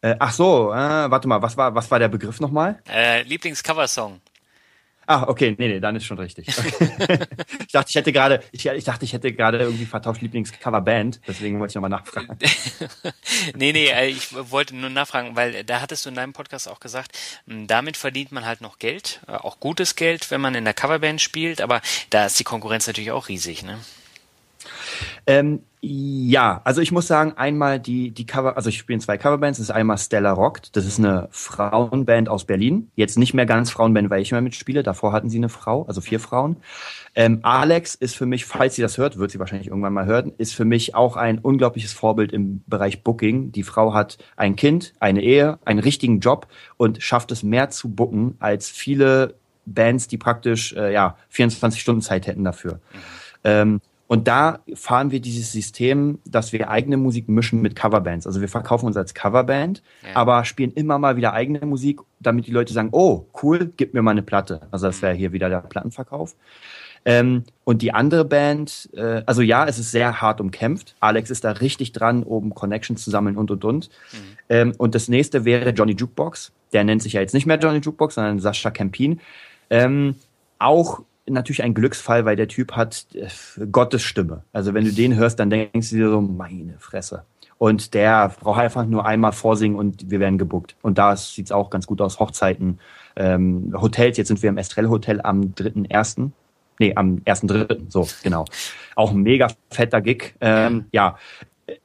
[0.00, 2.82] Äh, ach so, äh, warte mal, was war, was war der Begriff nochmal?
[2.88, 4.22] Äh, Lieblingscoversong.
[5.06, 6.48] Ah, okay, nee, nee, dann ist schon richtig.
[6.48, 7.18] Okay.
[7.66, 11.60] ich dachte, ich hätte gerade, ich, ich, dachte, ich hätte gerade irgendwie vertauscht Lieblingscoverband, deswegen
[11.60, 12.38] wollte ich nochmal nachfragen.
[13.54, 16.80] nee, nee, äh, ich wollte nur nachfragen, weil da hattest du in deinem Podcast auch
[16.80, 20.74] gesagt, damit verdient man halt noch Geld, äh, auch gutes Geld, wenn man in der
[20.74, 23.78] Coverband spielt, aber da ist die Konkurrenz natürlich auch riesig, ne?
[25.26, 29.16] Ähm, ja, also ich muss sagen, einmal die, die Cover, also ich spiele in zwei
[29.16, 33.46] Coverbands, das ist einmal Stella Rockt, das ist eine Frauenband aus Berlin, jetzt nicht mehr
[33.46, 36.56] ganz Frauenband, weil ich immer mitspiele, davor hatten sie eine Frau, also vier Frauen.
[37.14, 40.32] Ähm, Alex ist für mich, falls sie das hört, wird sie wahrscheinlich irgendwann mal hören,
[40.36, 43.52] ist für mich auch ein unglaubliches Vorbild im Bereich Booking.
[43.52, 47.88] Die Frau hat ein Kind, eine Ehe, einen richtigen Job und schafft es mehr zu
[47.88, 49.34] booken als viele
[49.64, 52.74] Bands, die praktisch äh, ja 24 Stunden Zeit hätten dafür.
[52.74, 52.98] Mhm.
[53.44, 58.26] Ähm, und da fahren wir dieses System, dass wir eigene Musik mischen mit Coverbands.
[58.26, 60.16] Also wir verkaufen uns als Coverband, ja.
[60.16, 64.00] aber spielen immer mal wieder eigene Musik, damit die Leute sagen, oh, cool, gib mir
[64.00, 64.62] mal eine Platte.
[64.70, 66.34] Also das wäre hier wieder der Plattenverkauf.
[67.04, 70.96] Ähm, und die andere Band, äh, also ja, es ist sehr hart umkämpft.
[71.00, 73.90] Alex ist da richtig dran, oben Connections zu sammeln und und und.
[74.12, 74.16] Mhm.
[74.48, 76.52] Ähm, und das nächste wäre Johnny Jukebox.
[76.72, 79.20] Der nennt sich ja jetzt nicht mehr Johnny Jukebox, sondern Sascha Campin.
[79.68, 80.16] Ähm,
[80.58, 83.28] auch natürlich ein Glücksfall, weil der Typ hat äh,
[83.66, 84.42] Gottes Stimme.
[84.52, 87.24] Also wenn du den hörst, dann denkst du dir so, meine Fresse.
[87.58, 90.76] Und der braucht einfach nur einmal vorsingen und wir werden gebuckt.
[90.80, 92.20] Und da sieht es auch ganz gut aus.
[92.20, 92.78] Hochzeiten,
[93.16, 96.30] ähm, Hotels, jetzt sind wir im Estrell Hotel am 3.1.
[96.78, 97.90] Nee, am 1.3.
[97.90, 98.44] So, genau.
[98.94, 100.34] Auch ein mega fetter Gig.
[100.40, 101.18] Ähm, ja,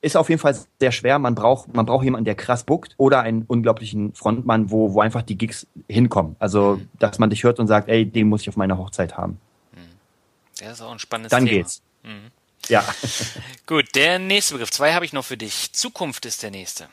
[0.02, 1.20] ist auf jeden Fall sehr schwer.
[1.20, 5.22] Man braucht, man braucht jemanden, der krass buckt oder einen unglaublichen Frontmann, wo, wo einfach
[5.22, 6.36] die Gigs hinkommen.
[6.40, 6.90] Also, mhm.
[7.00, 9.40] dass man dich hört und sagt, ey, den muss ich auf meiner Hochzeit haben.
[9.74, 10.60] Mhm.
[10.60, 11.58] Der ist auch ein spannendes Dann Thema.
[11.58, 11.82] geht's.
[12.04, 12.32] Mhm.
[12.70, 12.84] Ja.
[13.66, 14.72] Gut, der nächste Begriff.
[14.72, 15.74] Zwei habe ich noch für dich.
[15.74, 16.88] Zukunft ist der nächste.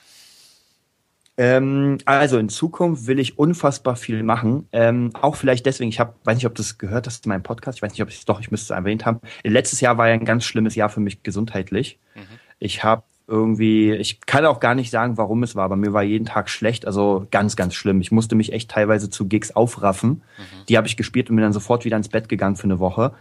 [1.37, 4.69] Ähm, also in Zukunft will ich unfassbar viel machen.
[4.73, 7.43] Ähm, auch vielleicht deswegen, ich habe, weiß nicht, ob du das gehört hast in meinem
[7.43, 9.21] Podcast, ich weiß nicht, ob ich es doch, ich müsste es erwähnt haben.
[9.43, 11.99] Letztes Jahr war ja ein ganz schlimmes Jahr für mich gesundheitlich.
[12.15, 12.21] Mhm.
[12.61, 16.03] Ich habe irgendwie, ich kann auch gar nicht sagen, warum es war, aber mir war
[16.03, 18.01] jeden Tag schlecht, also ganz, ganz schlimm.
[18.01, 20.09] Ich musste mich echt teilweise zu Gigs aufraffen.
[20.11, 20.67] Mhm.
[20.69, 23.13] Die habe ich gespielt und bin dann sofort wieder ins Bett gegangen für eine Woche.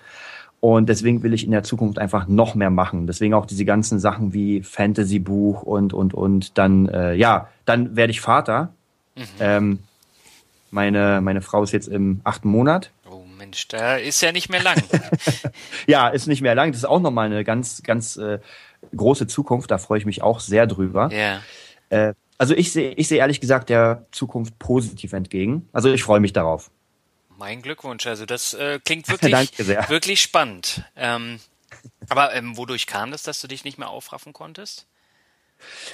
[0.62, 3.08] Und deswegen will ich in der Zukunft einfach noch mehr machen.
[3.08, 6.58] Deswegen auch diese ganzen Sachen wie Fantasy-Buch und, und, und.
[6.58, 8.74] Dann, äh, ja, dann werde ich Vater.
[9.40, 9.80] Ähm,
[10.72, 12.92] meine, meine Frau ist jetzt im achten Monat.
[13.10, 14.82] Oh Mensch, da ist ja nicht mehr lang.
[15.88, 16.72] Ja, ist nicht mehr lang.
[16.72, 18.40] Das ist auch nochmal eine ganz, ganz äh,
[18.96, 19.72] große Zukunft.
[19.72, 21.10] Da freue ich mich auch sehr drüber.
[21.12, 21.42] ja.
[21.90, 25.68] Äh, also ich sehe, ich sehe ehrlich gesagt der Zukunft positiv entgegen.
[25.74, 26.72] Also ich freue mich darauf.
[27.38, 28.08] Mein Glückwunsch.
[28.08, 29.60] Also das äh, klingt wirklich,
[29.90, 30.84] wirklich spannend.
[30.96, 31.40] Ähm,
[32.08, 34.88] aber ähm, wodurch kam das, dass du dich nicht mehr aufraffen konntest?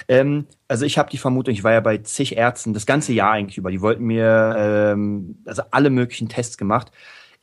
[0.06, 3.32] Ähm, also ich habe die Vermutung, ich war ja bei zig Ärzten das ganze Jahr
[3.32, 3.72] eigentlich über.
[3.72, 6.92] Die wollten mir ähm, also alle möglichen Tests gemacht.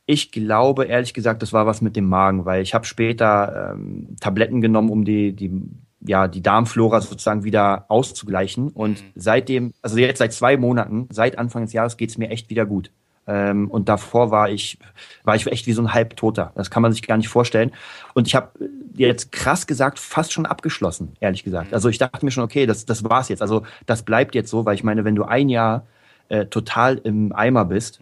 [0.06, 4.16] Ich glaube ehrlich gesagt, das war was mit dem Magen, weil ich habe später ähm,
[4.20, 5.62] Tabletten genommen, um die die
[6.06, 8.68] ja die Darmflora sozusagen wieder auszugleichen.
[8.68, 12.66] Und seitdem, also jetzt seit zwei Monaten, seit Anfang des Jahres geht's mir echt wieder
[12.66, 12.90] gut.
[13.26, 14.78] Ähm, und davor war ich,
[15.24, 16.52] war ich echt wie so ein Halbtoter.
[16.54, 17.72] Das kann man sich gar nicht vorstellen.
[18.12, 18.50] Und ich habe
[18.94, 21.72] jetzt krass gesagt fast schon abgeschlossen, ehrlich gesagt.
[21.72, 23.40] Also ich dachte mir schon, okay, das, das war's jetzt.
[23.40, 25.86] Also das bleibt jetzt so, weil ich meine, wenn du ein Jahr
[26.28, 28.00] äh, total im Eimer bist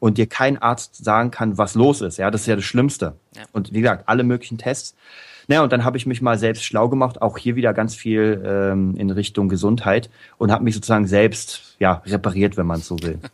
[0.00, 3.14] und dir kein Arzt sagen kann, was los ist, ja, das ist ja das Schlimmste.
[3.36, 3.42] Ja.
[3.52, 4.94] Und wie gesagt, alle möglichen Tests.
[5.48, 8.42] Naja, und dann habe ich mich mal selbst schlau gemacht, auch hier wieder ganz viel
[8.44, 13.18] ähm, in Richtung Gesundheit und habe mich sozusagen selbst ja repariert, wenn man so will.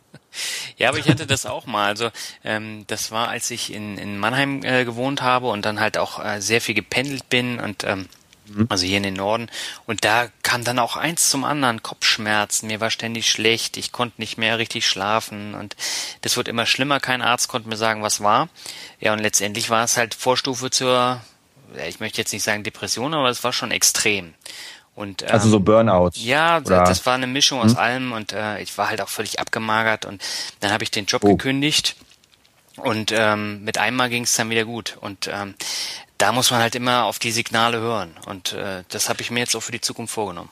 [0.77, 1.87] Ja, aber ich hatte das auch mal.
[1.87, 2.09] Also
[2.43, 6.23] ähm, das war, als ich in, in Mannheim äh, gewohnt habe und dann halt auch
[6.23, 8.07] äh, sehr viel gependelt bin und ähm,
[8.69, 9.49] also hier in den Norden.
[9.85, 14.21] Und da kam dann auch eins zum anderen, Kopfschmerzen, mir war ständig schlecht, ich konnte
[14.21, 15.75] nicht mehr richtig schlafen und
[16.21, 18.49] das wurde immer schlimmer, kein Arzt konnte mir sagen, was war.
[18.99, 21.21] Ja, und letztendlich war es halt Vorstufe zur,
[21.87, 24.33] ich möchte jetzt nicht sagen Depression, aber es war schon extrem.
[24.93, 26.11] Und, ähm, Also so Burnout.
[26.13, 26.85] ja, Oder- Hm?
[26.85, 30.21] das war eine Mischung aus allem und äh, ich war halt auch völlig abgemagert und
[30.61, 31.35] dann habe ich den Job Oh.
[31.35, 31.95] gekündigt
[32.77, 35.55] und ähm, mit einmal ging es dann wieder gut und ähm,
[36.17, 39.39] da muss man halt immer auf die Signale hören und äh, das habe ich mir
[39.39, 40.49] jetzt auch für die Zukunft vorgenommen.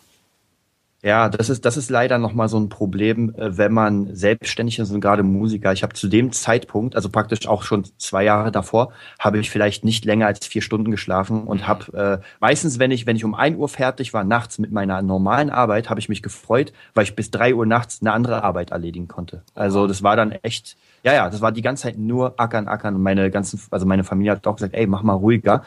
[1.06, 4.90] Ja, das ist, das ist leider nochmal so ein Problem, äh, wenn man selbstständig ist
[4.90, 5.74] und gerade Musiker.
[5.74, 9.84] Ich habe zu dem Zeitpunkt, also praktisch auch schon zwei Jahre davor, habe ich vielleicht
[9.84, 13.36] nicht länger als vier Stunden geschlafen und habe äh, meistens, wenn ich, wenn ich um
[13.36, 17.18] ein Uhr fertig war, nachts mit meiner normalen Arbeit, habe ich mich gefreut, weil ich
[17.18, 19.44] bis drei Uhr nachts eine andere Arbeit erledigen konnte.
[19.56, 22.96] Also das war dann echt, ja, ja, das war die ganze Zeit nur ackern, ackern.
[22.96, 25.66] Und meine ganzen, also meine Familie hat auch gesagt, ey, mach mal ruhiger.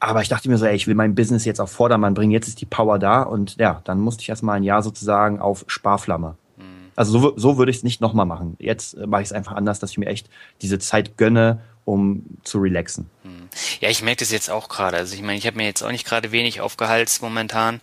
[0.00, 2.48] Aber ich dachte mir so, ey, ich will mein Business jetzt auf Vordermann bringen, jetzt
[2.48, 6.36] ist die Power da und ja, dann musste ich erstmal ein Jahr sozusagen auf Sparflamme.
[6.98, 8.56] Also so, so würde ich es nicht nochmal machen.
[8.58, 10.28] Jetzt äh, mache ich es einfach anders, dass ich mir echt
[10.62, 13.08] diese Zeit gönne, um zu relaxen.
[13.80, 14.96] Ja, ich merke das jetzt auch gerade.
[14.96, 17.80] Also ich meine, ich habe mir jetzt auch nicht gerade wenig aufgehalst momentan.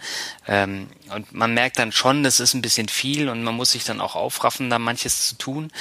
[0.48, 3.86] Ähm, und man merkt dann schon, das ist ein bisschen viel und man muss sich
[3.86, 5.72] dann auch aufraffen, da manches zu tun.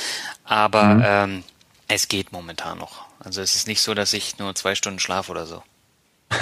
[0.45, 1.43] Aber ähm,
[1.89, 3.05] es geht momentan noch.
[3.18, 5.64] Also es ist nicht so, dass ich nur zwei Stunden schlafe oder so.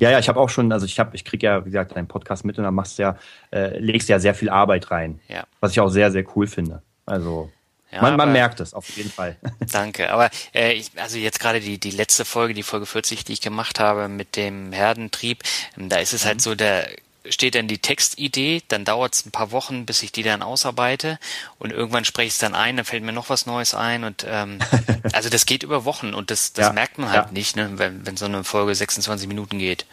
[0.00, 2.06] Ja, ja, ich habe auch schon, also ich habe, ich krieg ja, wie gesagt, deinen
[2.06, 3.18] Podcast mit und da machst du ja,
[3.50, 5.20] äh, legst ja sehr viel Arbeit rein.
[5.28, 5.44] Ja.
[5.60, 6.82] Was ich auch sehr, sehr cool finde.
[7.04, 7.50] Also
[7.90, 9.36] Ja, man, man merkt es auf jeden Fall.
[9.72, 10.12] Danke.
[10.12, 13.40] Aber äh, ich, also jetzt gerade die, die letzte Folge, die Folge 40, die ich
[13.40, 15.42] gemacht habe mit dem Herdentrieb,
[15.76, 16.82] ähm, da ist es halt so, da
[17.28, 21.18] steht dann die Textidee, dann dauert es ein paar Wochen, bis ich die dann ausarbeite
[21.58, 24.24] und irgendwann spreche ich es dann ein, dann fällt mir noch was Neues ein und
[24.28, 24.58] ähm,
[25.12, 27.32] also das geht über Wochen und das, das Ja, merkt man halt ja.
[27.32, 29.86] nicht, ne, wenn, wenn so eine Folge 26 Minuten geht.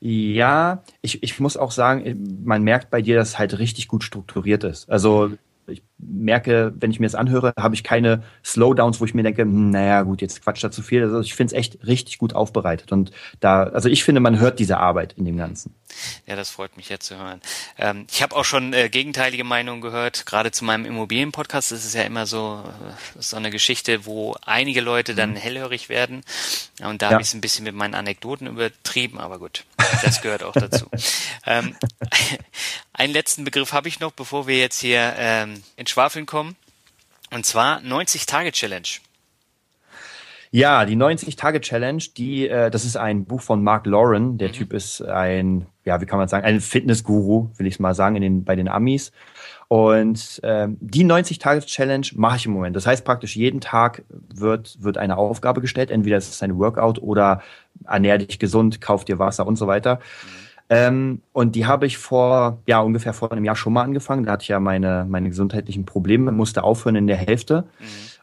[0.00, 4.04] Ja, ich, ich muss auch sagen, man merkt bei dir, dass es halt richtig gut
[4.04, 4.88] strukturiert ist.
[4.88, 5.32] Also
[5.66, 9.42] ich merke, wenn ich mir das anhöre, habe ich keine Slowdowns, wo ich mir denke,
[9.42, 11.02] hm, naja, gut, jetzt quatscht da zu viel.
[11.02, 12.92] Also ich finde es echt richtig gut aufbereitet.
[12.92, 15.74] Und da, also ich finde, man hört diese Arbeit in dem Ganzen.
[16.26, 17.40] Ja, das freut mich jetzt zu hören.
[17.78, 21.72] Ähm, ich habe auch schon äh, gegenteilige Meinungen gehört, gerade zu meinem Immobilienpodcast.
[21.72, 22.62] Das ist ja immer so,
[23.16, 26.22] äh, so eine Geschichte, wo einige Leute dann hellhörig werden.
[26.84, 27.12] Und da Ja.
[27.14, 29.64] habe ich es ein bisschen mit meinen Anekdoten übertrieben, aber gut,
[30.02, 30.86] das gehört auch dazu.
[31.46, 31.74] ähm,
[32.92, 36.56] einen letzten Begriff habe ich noch, bevor wir jetzt hier ähm, ins Schwafeln kommen.
[37.32, 38.88] Und zwar 90-Tage-Challenge.
[40.50, 44.32] Ja, die 90-Tage-Challenge, die, äh, das ist ein Buch von Mark Lauren.
[44.32, 44.38] Mhm.
[44.38, 48.16] Der Typ ist ein, ja, wie kann man sagen, ein Fitnessguru, will ich mal sagen,
[48.16, 49.12] in den, bei den Amis.
[49.68, 52.76] Und ähm, die 90-Tage-Challenge mache ich im Moment.
[52.76, 55.90] Das heißt praktisch, jeden Tag wird, wird eine Aufgabe gestellt.
[55.90, 57.42] Entweder es ist ein Workout oder
[57.84, 60.00] ernähr dich gesund, kauf dir Wasser und so weiter.
[60.70, 64.24] Ähm, und die habe ich vor, ja, ungefähr vor einem Jahr schon mal angefangen.
[64.24, 67.64] Da hatte ich ja meine, meine gesundheitlichen Probleme, musste aufhören in der Hälfte.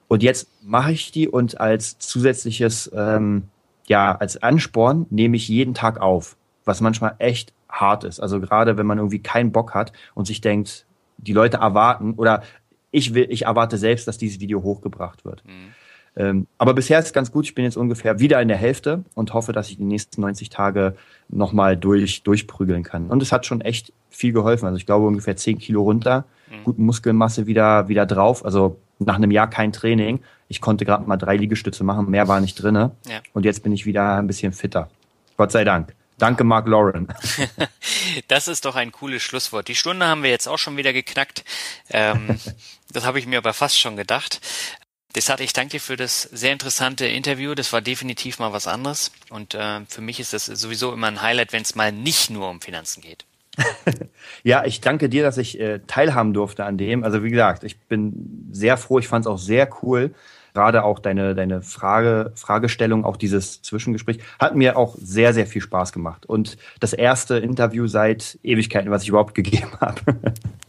[0.07, 3.49] Und jetzt mache ich die und als zusätzliches, ähm,
[3.87, 8.19] ja, als Ansporn nehme ich jeden Tag auf, was manchmal echt hart ist.
[8.19, 10.85] Also gerade wenn man irgendwie keinen Bock hat und sich denkt,
[11.17, 12.43] die Leute erwarten oder
[12.91, 15.43] ich will, ich erwarte selbst, dass dieses Video hochgebracht wird.
[16.17, 17.45] Ähm, aber bisher ist es ganz gut.
[17.45, 20.49] Ich bin jetzt ungefähr wieder in der Hälfte und hoffe, dass ich die nächsten 90
[20.49, 20.95] Tage
[21.27, 23.07] nochmal durch, durchprügeln kann.
[23.07, 24.65] Und es hat schon echt viel geholfen.
[24.65, 26.63] Also ich glaube ungefähr 10 Kilo runter, mhm.
[26.63, 28.45] gut Muskelmasse wieder, wieder drauf.
[28.45, 30.21] Also nach einem Jahr kein Training.
[30.47, 32.91] Ich konnte gerade mal drei Liegestütze machen, mehr war nicht drinne.
[33.07, 33.19] Ja.
[33.33, 34.89] Und jetzt bin ich wieder ein bisschen fitter.
[35.37, 35.93] Gott sei Dank.
[36.17, 37.07] Danke, Mark Lauren.
[38.27, 39.67] das ist doch ein cooles Schlusswort.
[39.67, 41.43] Die Stunde haben wir jetzt auch schon wieder geknackt.
[41.89, 42.39] Ähm,
[42.91, 44.39] das habe ich mir aber fast schon gedacht.
[45.15, 47.55] Deshalb, ich danke dir für das sehr interessante Interview.
[47.55, 49.11] Das war definitiv mal was anderes.
[49.29, 52.49] Und äh, für mich ist das sowieso immer ein Highlight, wenn es mal nicht nur
[52.49, 53.25] um Finanzen geht.
[54.43, 57.05] ja, ich danke dir, dass ich äh, teilhaben durfte an dem.
[57.05, 58.99] Also wie gesagt, ich bin sehr froh.
[58.99, 60.13] Ich fand es auch sehr cool,
[60.55, 65.61] gerade auch deine, deine Frage, Fragestellung, auch dieses Zwischengespräch, hat mir auch sehr, sehr viel
[65.61, 66.25] Spaß gemacht.
[66.25, 70.01] Und das erste Interview seit Ewigkeiten, was ich überhaupt gegeben habe.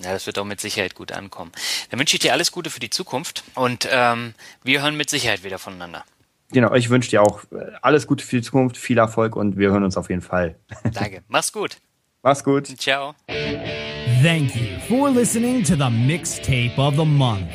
[0.01, 1.53] Ja, das wird auch mit Sicherheit gut ankommen.
[1.91, 4.35] Dann wünsche ich dir alles Gute für die Zukunft und ähm,
[4.65, 6.05] wir hören mit Sicherheit wieder voneinander.
[6.51, 9.71] Genau, ich wünsche dir auch äh, alles Gute für die Zukunft, viel Erfolg und wir
[9.71, 10.57] hören uns auf jeden Fall.
[10.93, 11.23] Danke.
[11.29, 11.79] Mach's gut.
[12.23, 12.67] Mach's gut.
[12.79, 13.15] Ciao.
[14.23, 17.53] Thank you for listening to the mixtape of the month.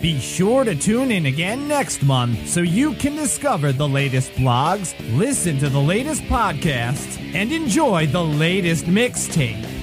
[0.00, 4.94] Be sure to tune in again next month so you can discover the latest blogs,
[5.18, 9.77] listen to the latest podcasts, and enjoy the latest mixtape.